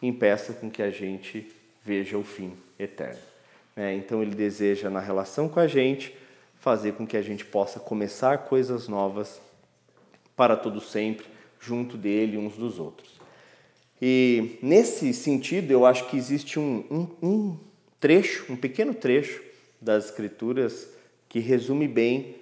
impeça 0.00 0.52
com 0.52 0.70
que 0.70 0.82
a 0.82 0.90
gente 0.90 1.50
veja 1.84 2.18
o 2.18 2.24
fim 2.24 2.52
eterno. 2.78 3.18
É, 3.76 3.94
então 3.94 4.22
ele 4.22 4.34
deseja, 4.34 4.90
na 4.90 5.00
relação 5.00 5.48
com 5.48 5.58
a 5.58 5.66
gente, 5.66 6.14
fazer 6.58 6.92
com 6.92 7.06
que 7.06 7.16
a 7.16 7.22
gente 7.22 7.44
possa 7.44 7.80
começar 7.80 8.38
coisas 8.38 8.86
novas 8.88 9.40
para 10.36 10.56
todo 10.56 10.80
sempre, 10.80 11.26
junto 11.60 11.96
dele 11.96 12.36
uns 12.36 12.56
dos 12.56 12.78
outros. 12.78 13.20
E 14.00 14.58
nesse 14.60 15.14
sentido, 15.14 15.70
eu 15.70 15.86
acho 15.86 16.08
que 16.08 16.16
existe 16.16 16.58
um, 16.58 16.84
um, 16.90 17.26
um 17.26 17.56
trecho, 18.00 18.52
um 18.52 18.56
pequeno 18.56 18.92
trecho 18.92 19.40
das 19.80 20.06
Escrituras 20.06 20.88
que 21.28 21.38
resume 21.38 21.86
bem 21.86 22.36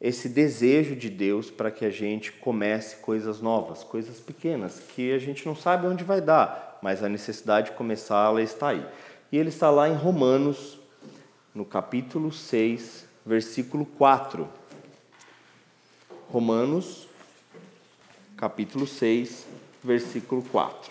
esse 0.00 0.28
desejo 0.28 0.96
de 0.96 1.08
Deus 1.08 1.50
para 1.50 1.70
que 1.70 1.84
a 1.84 1.90
gente 1.90 2.32
comece 2.32 2.96
coisas 2.96 3.40
novas, 3.40 3.84
coisas 3.84 4.18
pequenas, 4.18 4.80
que 4.94 5.12
a 5.12 5.18
gente 5.18 5.46
não 5.46 5.54
sabe 5.54 5.86
onde 5.86 6.02
vai 6.02 6.20
dar, 6.20 6.78
mas 6.82 7.04
a 7.04 7.08
necessidade 7.08 7.70
de 7.70 7.76
começar 7.76 8.26
ela 8.26 8.42
está 8.42 8.70
aí. 8.70 8.84
E 9.30 9.38
ele 9.38 9.48
está 9.48 9.70
lá 9.70 9.88
em 9.88 9.94
Romanos, 9.94 10.78
no 11.54 11.64
capítulo 11.64 12.32
6, 12.32 13.06
versículo 13.24 13.86
4. 13.86 14.48
Romanos, 16.28 17.06
capítulo 18.42 18.88
6, 18.88 19.46
versículo 19.84 20.42
4. 20.50 20.90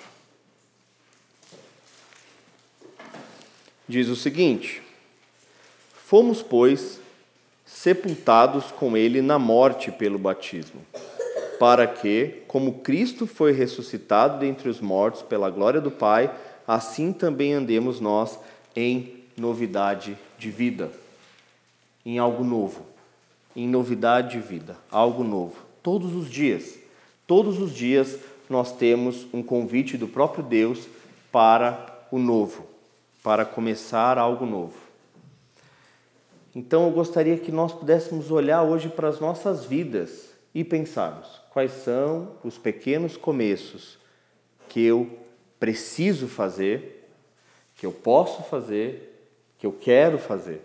Diz 3.85 4.07
o 4.07 4.15
seguinte: 4.15 4.81
Fomos, 5.93 6.41
pois, 6.41 7.01
sepultados 7.65 8.71
com 8.71 8.95
ele 8.95 9.21
na 9.21 9.37
morte 9.37 9.91
pelo 9.91 10.17
batismo, 10.17 10.79
para 11.59 11.85
que, 11.85 12.41
como 12.47 12.79
Cristo 12.79 13.27
foi 13.27 13.51
ressuscitado 13.51 14.39
dentre 14.39 14.69
os 14.69 14.79
mortos 14.79 15.21
pela 15.21 15.49
glória 15.49 15.81
do 15.81 15.91
Pai, 15.91 16.33
assim 16.65 17.11
também 17.11 17.51
andemos 17.51 17.99
nós 17.99 18.39
em 18.73 19.25
novidade 19.35 20.17
de 20.37 20.49
vida, 20.49 20.89
em 22.05 22.17
algo 22.17 22.45
novo, 22.45 22.85
em 23.53 23.67
novidade 23.67 24.37
de 24.37 24.39
vida, 24.39 24.77
algo 24.89 25.21
novo, 25.21 25.57
todos 25.83 26.15
os 26.15 26.29
dias. 26.29 26.79
Todos 27.32 27.62
os 27.62 27.74
dias 27.74 28.20
nós 28.50 28.74
temos 28.74 29.26
um 29.34 29.41
convite 29.41 29.96
do 29.96 30.06
próprio 30.06 30.44
Deus 30.44 30.86
para 31.32 32.06
o 32.12 32.20
novo, 32.20 32.67
para 33.24 33.46
começar 33.46 34.17
algo 34.17 34.46
novo. 34.46 34.76
Então 36.54 36.88
eu 36.88 36.91
gostaria 36.91 37.38
que 37.38 37.50
nós 37.50 37.72
pudéssemos 37.72 38.32
olhar 38.32 38.63
hoje 38.63 38.89
para 38.89 39.08
as 39.08 39.22
nossas 39.22 39.63
vidas 39.63 40.32
e 40.54 40.62
pensarmos 40.65 41.39
quais 41.52 41.72
são 41.72 42.34
os 42.44 42.58
pequenos 42.58 43.15
começos 43.15 43.98
que 44.67 44.82
eu 44.82 45.10
preciso 45.58 46.28
fazer, 46.28 47.10
que 47.78 47.86
eu 47.86 47.94
posso 47.94 48.44
fazer, 48.44 49.26
que 49.58 49.65
eu 49.65 49.72
quero 49.72 50.17
fazer. 50.17 50.62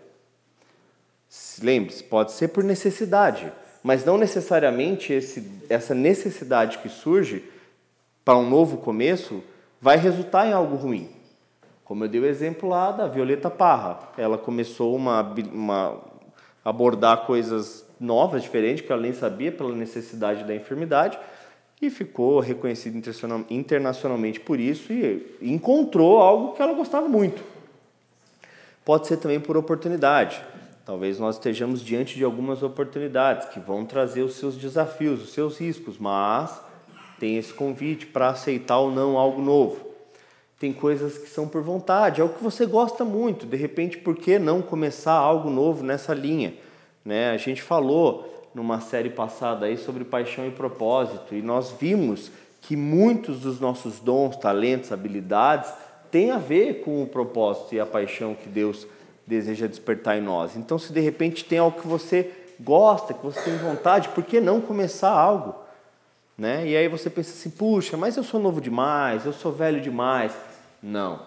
Lembre-se, 1.61 2.03
pode 2.03 2.33
ser 2.33 2.49
por 2.49 2.61
necessidade 2.61 3.53
mas 3.87 4.03
não 4.03 4.17
necessariamente 4.17 5.13
esse, 5.13 5.49
essa 5.69 5.95
necessidade 5.95 6.79
que 6.79 6.89
surge 6.89 7.45
para 8.25 8.37
um 8.37 8.49
novo 8.49 8.79
começo 8.79 9.41
vai 9.79 9.95
resultar 9.95 10.45
em 10.45 10.51
algo 10.51 10.75
ruim. 10.75 11.07
Como 11.85 12.03
eu 12.03 12.09
dei 12.09 12.19
o 12.19 12.25
exemplo 12.25 12.67
lá 12.67 12.91
da 12.91 13.07
Violeta 13.07 13.49
Parra, 13.49 14.09
ela 14.17 14.37
começou 14.37 14.93
uma, 14.93 15.21
uma 15.53 16.01
abordar 16.65 17.25
coisas 17.25 17.85
novas, 17.97 18.43
diferentes, 18.43 18.85
que 18.85 18.91
ela 18.91 19.01
nem 19.01 19.13
sabia 19.13 19.53
pela 19.53 19.73
necessidade 19.73 20.43
da 20.43 20.53
enfermidade 20.53 21.17
e 21.81 21.89
ficou 21.89 22.41
reconhecida 22.41 22.99
internacionalmente 23.49 24.41
por 24.41 24.59
isso 24.59 24.91
e 24.91 25.37
encontrou 25.41 26.19
algo 26.19 26.55
que 26.55 26.61
ela 26.61 26.73
gostava 26.73 27.07
muito. 27.07 27.41
Pode 28.83 29.07
ser 29.07 29.15
também 29.15 29.39
por 29.39 29.55
oportunidade. 29.55 30.43
Talvez 30.87 31.19
nós 31.19 31.35
estejamos 31.35 31.83
diante 31.83 32.15
de 32.15 32.23
algumas 32.23 32.63
oportunidades 32.63 33.49
que 33.49 33.59
vão 33.59 33.83
trazer 33.83 34.21
os 34.21 34.35
seus 34.35 34.55
desafios, 34.55 35.21
os 35.21 35.33
seus 35.33 35.57
riscos, 35.57 35.97
mas 35.97 36.61
tem 37.19 37.37
esse 37.37 37.53
convite 37.53 38.05
para 38.05 38.29
aceitar 38.29 38.79
ou 38.79 38.89
não 38.89 39.17
algo 39.17 39.41
novo. 39.41 39.85
Tem 40.57 40.71
coisas 40.71 41.17
que 41.17 41.27
são 41.27 41.45
por 41.45 41.61
vontade, 41.61 42.21
é 42.21 42.23
o 42.23 42.29
que 42.29 42.41
você 42.41 42.65
gosta 42.65 43.03
muito. 43.03 43.45
De 43.45 43.57
repente, 43.57 43.97
por 43.97 44.15
que 44.15 44.39
não 44.39 44.61
começar 44.61 45.11
algo 45.11 45.49
novo 45.49 45.83
nessa 45.83 46.13
linha? 46.13 46.53
Né? 47.03 47.31
A 47.31 47.37
gente 47.37 47.61
falou 47.61 48.49
numa 48.55 48.79
série 48.79 49.09
passada 49.09 49.65
aí 49.65 49.75
sobre 49.75 50.05
paixão 50.05 50.47
e 50.47 50.51
propósito 50.51 51.35
e 51.35 51.41
nós 51.41 51.75
vimos 51.77 52.31
que 52.61 52.77
muitos 52.77 53.41
dos 53.41 53.59
nossos 53.59 53.99
dons, 53.99 54.37
talentos, 54.37 54.93
habilidades 54.93 55.69
têm 56.09 56.31
a 56.31 56.37
ver 56.37 56.79
com 56.79 57.03
o 57.03 57.07
propósito 57.07 57.75
e 57.75 57.79
a 57.81 57.85
paixão 57.85 58.33
que 58.33 58.47
Deus 58.47 58.87
deseja 59.27 59.67
despertar 59.67 60.17
em 60.17 60.21
nós. 60.21 60.55
Então, 60.55 60.79
se 60.79 60.93
de 60.93 61.01
repente 61.01 61.43
tem 61.43 61.59
algo 61.59 61.81
que 61.81 61.87
você 61.87 62.31
gosta, 62.59 63.13
que 63.13 63.23
você 63.23 63.41
tem 63.41 63.57
vontade, 63.57 64.09
por 64.09 64.23
que 64.23 64.39
não 64.39 64.61
começar 64.61 65.11
algo? 65.11 65.53
Né? 66.37 66.65
E 66.67 66.77
aí 66.77 66.87
você 66.87 67.09
pensa 67.09 67.31
assim, 67.31 67.49
puxa, 67.49 67.97
mas 67.97 68.15
eu 68.15 68.23
sou 68.23 68.39
novo 68.39 68.61
demais, 68.61 69.25
eu 69.25 69.33
sou 69.33 69.51
velho 69.51 69.81
demais. 69.81 70.33
Não. 70.81 71.21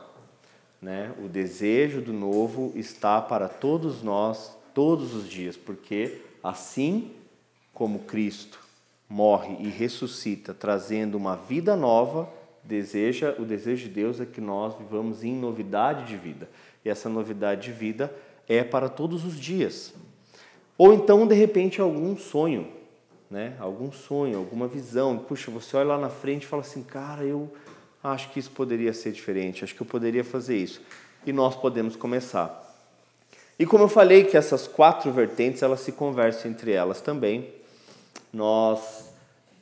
Né? 0.80 1.12
O 1.22 1.28
desejo 1.28 2.00
do 2.00 2.12
novo 2.12 2.72
está 2.74 3.20
para 3.20 3.48
todos 3.48 4.02
nós, 4.02 4.56
todos 4.72 5.14
os 5.14 5.28
dias, 5.28 5.56
porque 5.56 6.22
assim 6.42 7.10
como 7.74 8.00
Cristo 8.00 8.58
morre 9.08 9.56
e 9.58 9.68
ressuscita, 9.68 10.54
trazendo 10.54 11.16
uma 11.16 11.36
vida 11.36 11.76
nova, 11.76 12.28
deseja, 12.62 13.34
o 13.38 13.44
desejo 13.44 13.88
de 13.88 13.94
Deus 13.94 14.20
é 14.20 14.26
que 14.26 14.40
nós 14.40 14.74
vivamos 14.78 15.24
em 15.24 15.34
novidade 15.34 16.06
de 16.06 16.16
vida. 16.16 16.48
E 16.84 16.88
essa 16.88 17.08
novidade 17.08 17.62
de 17.62 17.72
vida 17.72 18.12
é 18.48 18.64
para 18.64 18.88
todos 18.88 19.24
os 19.24 19.38
dias. 19.38 19.92
Ou 20.76 20.94
então, 20.94 21.26
de 21.26 21.34
repente, 21.34 21.80
algum 21.80 22.16
sonho, 22.16 22.66
né? 23.30 23.54
Algum 23.60 23.92
sonho, 23.92 24.38
alguma 24.38 24.66
visão. 24.66 25.18
Puxa, 25.18 25.50
você 25.50 25.76
olha 25.76 25.88
lá 25.88 25.98
na 25.98 26.08
frente 26.08 26.44
e 26.44 26.46
fala 26.46 26.62
assim, 26.62 26.82
cara, 26.82 27.22
eu 27.22 27.50
acho 28.02 28.30
que 28.30 28.40
isso 28.40 28.50
poderia 28.50 28.92
ser 28.92 29.12
diferente, 29.12 29.62
acho 29.62 29.74
que 29.74 29.82
eu 29.82 29.86
poderia 29.86 30.24
fazer 30.24 30.56
isso. 30.56 30.80
E 31.26 31.32
nós 31.32 31.54
podemos 31.54 31.96
começar. 31.96 32.66
E 33.58 33.66
como 33.66 33.84
eu 33.84 33.88
falei 33.88 34.24
que 34.24 34.36
essas 34.36 34.66
quatro 34.66 35.12
vertentes, 35.12 35.62
elas 35.62 35.80
se 35.80 35.92
conversam 35.92 36.50
entre 36.50 36.72
elas 36.72 37.02
também, 37.02 37.52
nós 38.32 39.10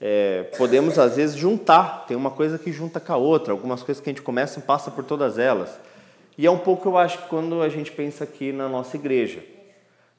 é, 0.00 0.44
podemos 0.56 0.98
às 0.98 1.16
vezes 1.16 1.36
juntar, 1.36 2.06
tem 2.06 2.16
uma 2.16 2.30
coisa 2.30 2.58
que 2.58 2.70
junta 2.70 3.00
com 3.00 3.12
a 3.12 3.16
outra, 3.16 3.52
algumas 3.52 3.82
coisas 3.82 4.00
que 4.00 4.08
a 4.08 4.12
gente 4.12 4.22
começa 4.22 4.60
e 4.60 4.62
passa 4.62 4.90
por 4.90 5.02
todas 5.02 5.36
elas. 5.36 5.70
E 6.38 6.46
é 6.46 6.50
um 6.50 6.58
pouco, 6.58 6.88
eu 6.88 6.96
acho, 6.96 7.18
que 7.18 7.28
quando 7.28 7.60
a 7.60 7.68
gente 7.68 7.90
pensa 7.90 8.22
aqui 8.22 8.52
na 8.52 8.68
nossa 8.68 8.96
igreja. 8.96 9.44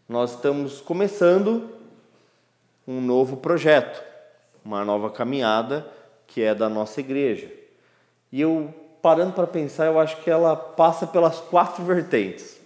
Nós 0.08 0.32
estamos 0.32 0.82
começando 0.82 1.70
um 2.86 3.00
novo 3.00 3.38
projeto, 3.38 4.04
uma 4.64 4.84
nova 4.84 5.10
caminhada 5.10 5.88
que 6.28 6.42
é 6.42 6.54
da 6.54 6.68
nossa 6.68 7.00
igreja. 7.00 7.50
E 8.34 8.42
eu, 8.42 8.74
parando 9.02 9.32
para 9.32 9.48
pensar, 9.48 9.86
eu 9.86 9.98
acho 9.98 10.18
que 10.18 10.30
ela 10.30 10.58
passa 10.58 11.08
pelas 11.08 11.40
quatro 11.40 11.86
vertentes. 11.86 12.60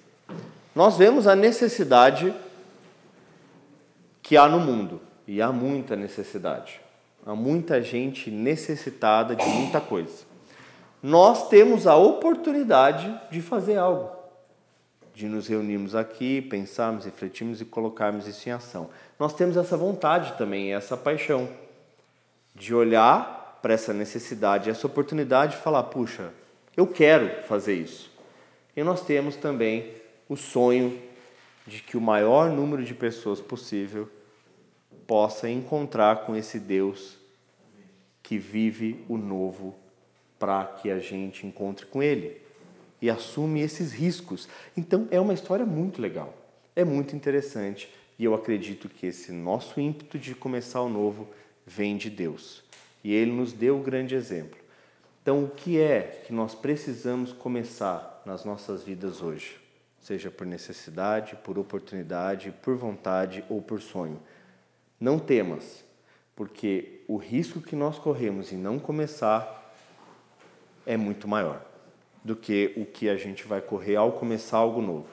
Nós 0.76 0.98
vemos 0.98 1.28
a 1.28 1.36
necessidade 1.36 2.34
que 4.24 4.36
há 4.36 4.50
no 4.50 4.60
mundo, 4.60 5.00
e 5.28 5.42
há 5.42 5.52
muita 5.52 5.96
necessidade. 5.96 6.82
Há 7.24 7.36
muita 7.36 7.82
gente 7.82 8.32
necessitada 8.32 9.36
de 9.36 9.46
muita 9.46 9.80
coisa 9.80 10.33
nós 11.04 11.50
temos 11.50 11.86
a 11.86 11.98
oportunidade 11.98 13.14
de 13.30 13.42
fazer 13.42 13.76
algo, 13.76 14.10
de 15.14 15.28
nos 15.28 15.48
reunirmos 15.48 15.96
aqui, 15.96 16.42
pensarmos, 16.42 17.04
refletirmos 17.04 17.60
e 17.60 17.66
colocarmos 17.66 18.26
isso 18.26 18.48
em 18.48 18.54
ação. 18.54 18.90
Nós 19.20 19.34
temos 19.34 19.58
essa 19.58 19.76
vontade 19.76 20.38
também, 20.38 20.74
essa 20.74 20.96
paixão 20.96 21.50
de 22.56 22.74
olhar 22.74 23.60
para 23.62 23.74
essa 23.74 23.92
necessidade, 23.94 24.70
essa 24.70 24.88
oportunidade 24.88 25.58
de 25.58 25.62
falar: 25.62 25.84
puxa, 25.84 26.32
eu 26.78 26.88
quero 26.88 27.44
fazer 27.44 27.74
isso. 27.74 28.10
E 28.74 28.82
nós 28.82 29.02
temos 29.02 29.36
também 29.36 29.92
o 30.30 30.38
sonho 30.38 30.98
de 31.68 31.82
que 31.82 31.98
o 31.98 32.02
maior 32.02 32.50
número 32.50 32.82
de 32.82 32.94
pessoas 32.94 33.42
possível 33.42 34.10
possa 35.06 35.50
encontrar 35.50 36.26
com 36.26 36.34
esse 36.34 36.58
Deus 36.58 37.18
que 38.22 38.38
vive 38.38 39.04
o 39.10 39.18
novo 39.18 39.83
para 40.44 40.66
que 40.66 40.92
a 40.92 41.00
gente 41.00 41.48
encontre 41.48 41.86
com 41.86 42.04
Ele 42.04 42.42
e 43.02 43.10
assume 43.10 43.62
esses 43.62 43.94
riscos. 43.94 44.50
Então 44.76 45.08
é 45.10 45.18
uma 45.18 45.34
história 45.34 45.66
muito 45.66 46.02
legal, 46.02 46.34
é 46.76 46.84
muito 46.84 47.16
interessante 47.16 47.90
e 48.20 48.26
eu 48.26 48.36
acredito 48.36 48.90
que 48.90 49.08
esse 49.08 49.32
nosso 49.32 49.80
ímpeto 49.80 50.20
de 50.20 50.36
começar 50.36 50.82
o 50.82 50.90
novo 50.90 51.30
vem 51.66 51.96
de 51.96 52.10
Deus. 52.10 52.62
E 53.06 53.14
ele 53.14 53.32
nos 53.32 53.54
deu 53.54 53.80
o 53.80 53.82
grande 53.84 54.16
exemplo. 54.16 54.60
Então, 55.22 55.46
o 55.46 55.50
que 55.50 55.80
é 55.80 56.22
que 56.26 56.34
nós 56.34 56.54
precisamos 56.54 57.32
começar 57.32 58.22
nas 58.26 58.44
nossas 58.44 58.84
vidas 58.84 59.22
hoje? 59.22 59.58
Seja 60.02 60.30
por 60.30 60.46
necessidade, 60.46 61.38
por 61.38 61.58
oportunidade, 61.58 62.54
por 62.62 62.76
vontade 62.76 63.46
ou 63.50 63.62
por 63.62 63.82
sonho. 63.82 64.20
Não 65.00 65.18
temas, 65.20 65.86
porque 66.36 67.02
o 67.08 67.16
risco 67.16 67.62
que 67.62 67.78
nós 67.78 67.98
corremos 67.98 68.52
em 68.52 68.58
não 68.58 68.78
começar 68.78 69.63
é 70.86 70.98
muito 70.98 71.28
maior 71.28 71.62
do 72.24 72.36
que 72.36 72.74
o 72.78 72.86
que 72.86 73.10
a 73.10 73.18
gente 73.18 73.46
vai 73.46 73.62
correr 73.62 73.96
ao 73.96 74.12
começar 74.12 74.58
algo 74.58 74.82
novo. 74.82 75.08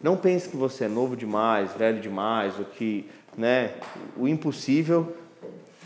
Não 0.00 0.16
pense 0.16 0.48
que 0.48 0.56
você 0.56 0.84
é 0.84 0.88
novo 0.88 1.16
demais, 1.16 1.72
velho 1.72 2.00
demais, 2.00 2.58
ou 2.58 2.64
que 2.64 3.08
né, 3.36 3.74
o 4.16 4.26
impossível 4.26 5.16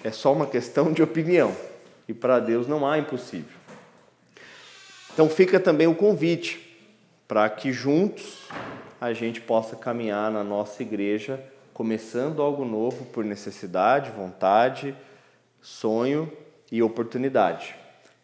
é 0.03 0.11
só 0.11 0.33
uma 0.33 0.47
questão 0.47 0.93
de 0.93 1.03
opinião. 1.03 1.55
E 2.09 2.15
para 2.15 2.41
Deus 2.41 2.67
não 2.67 2.87
há 2.87 2.99
impossível. 2.99 3.59
Então 5.13 5.29
fica 5.29 5.61
também 5.61 5.87
o 5.87 5.95
convite 5.95 6.71
para 7.27 7.49
que 7.49 7.73
juntos 7.73 8.49
a 9.01 9.13
gente 9.13 9.41
possa 9.41 9.77
caminhar 9.77 10.31
na 10.31 10.43
nossa 10.43 10.83
igreja, 10.83 11.43
começando 11.73 12.43
algo 12.43 12.65
novo 12.65 13.05
por 13.07 13.25
necessidade, 13.25 14.11
vontade, 14.11 14.95
sonho 15.63 16.31
e 16.71 16.83
oportunidade. 16.83 17.80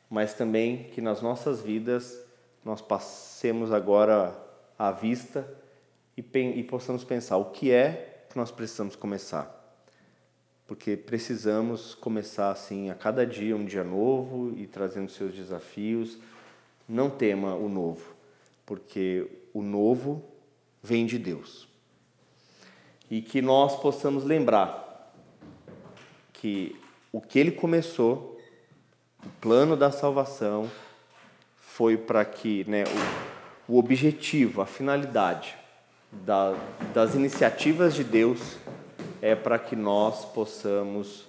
Mas 0.09 0.35
também 0.35 0.85
que 0.85 1.01
nas 1.01 1.21
nossas 1.21 1.61
vidas 1.61 2.19
nós 2.65 2.81
passemos 2.81 3.73
agora 3.73 4.37
à 4.79 4.91
vista 4.91 5.49
e, 6.17 6.25
e 6.39 6.63
possamos 6.65 7.05
pensar 7.05 7.37
o 7.37 7.47
que 7.47 7.71
é 7.71 8.25
que 8.29 8.37
nós 8.37 8.51
precisamos 8.51 8.97
começar. 8.97 9.53
Porque 10.67 10.97
precisamos 10.97 11.95
começar 11.95 12.51
assim 12.51 12.91
a 12.91 12.95
cada 12.95 13.25
dia 13.25 13.57
um 13.57 13.65
dia 13.65 13.85
novo 13.85 14.53
e 14.57 14.67
trazendo 14.67 15.11
seus 15.11 15.35
desafios. 15.35 16.19
Não 16.89 17.09
tema 17.09 17.55
o 17.55 17.69
novo, 17.69 18.15
porque 18.65 19.29
o 19.55 19.63
novo 19.63 20.25
vem 20.83 21.07
de 21.07 21.19
Deus. 21.19 21.69
E 23.09 23.23
que 23.23 23.41
nós 23.41 23.81
possamos 23.81 24.25
lembrar 24.25 25.13
que 26.33 26.77
o 27.13 27.21
que 27.21 27.39
ele 27.39 27.53
começou, 27.53 28.36
o 29.27 29.31
plano 29.41 29.77
da 29.77 29.91
salvação, 29.91 30.71
foi 31.59 31.97
para 31.97 32.25
que 32.25 32.65
né, 32.69 32.85
o, 33.69 33.75
o 33.75 33.79
objetivo, 33.79 34.63
a 34.63 34.67
finalidade 34.67 35.57
da, 36.13 36.55
das 36.95 37.15
iniciativas 37.17 37.95
de 37.95 38.05
Deus 38.05 38.57
é 39.21 39.35
para 39.35 39.59
que 39.59 39.75
nós 39.75 40.25
possamos 40.27 41.27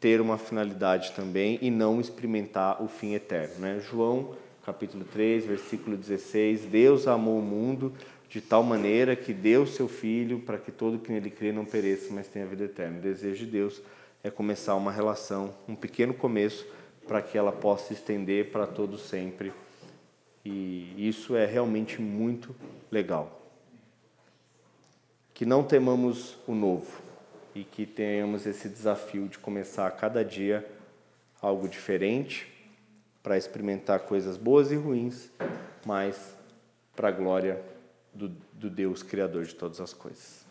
ter 0.00 0.20
uma 0.20 0.36
finalidade 0.36 1.12
também 1.12 1.58
e 1.62 1.70
não 1.70 2.00
experimentar 2.00 2.82
o 2.82 2.88
fim 2.88 3.14
eterno. 3.14 3.60
Né? 3.60 3.80
João 3.80 4.34
capítulo 4.64 5.04
3, 5.04 5.46
versículo 5.46 5.96
16: 5.96 6.62
Deus 6.62 7.06
amou 7.06 7.38
o 7.38 7.42
mundo 7.42 7.92
de 8.28 8.40
tal 8.40 8.64
maneira 8.64 9.14
que 9.14 9.32
deu 9.32 9.64
seu 9.64 9.86
Filho 9.86 10.40
para 10.40 10.58
que 10.58 10.72
todo 10.72 10.98
que 10.98 11.12
nele 11.12 11.30
crê 11.30 11.52
não 11.52 11.64
pereça, 11.64 12.12
mas 12.12 12.26
tenha 12.26 12.44
vida 12.44 12.64
eterna. 12.64 12.98
O 12.98 13.00
desejo 13.00 13.46
de 13.46 13.52
Deus 13.52 13.80
é 14.24 14.30
começar 14.30 14.74
uma 14.74 14.90
relação, 14.90 15.54
um 15.68 15.76
pequeno 15.76 16.12
começo, 16.12 16.66
para 17.06 17.22
que 17.22 17.36
ela 17.36 17.52
possa 17.52 17.92
estender 17.92 18.50
para 18.50 18.66
todo 18.66 18.98
sempre. 18.98 19.52
E 20.44 20.94
isso 20.96 21.36
é 21.36 21.44
realmente 21.46 22.00
muito 22.00 22.54
legal 22.90 23.36
que 25.36 25.44
não 25.44 25.62
temamos 25.62 26.38
o 26.46 26.54
novo 26.54 26.90
e 27.54 27.62
que 27.62 27.84
tenhamos 27.84 28.46
esse 28.46 28.70
desafio 28.70 29.28
de 29.28 29.36
começar 29.36 29.86
a 29.86 29.90
cada 29.90 30.24
dia 30.24 30.66
algo 31.42 31.68
diferente 31.68 32.50
para 33.22 33.36
experimentar 33.36 34.00
coisas 34.00 34.38
boas 34.38 34.72
e 34.72 34.76
ruins, 34.76 35.30
mas 35.84 36.34
para 36.94 37.08
a 37.08 37.10
glória 37.10 37.62
do, 38.14 38.30
do 38.54 38.70
Deus 38.70 39.02
Criador 39.02 39.44
de 39.44 39.54
todas 39.54 39.78
as 39.78 39.92
coisas. 39.92 40.45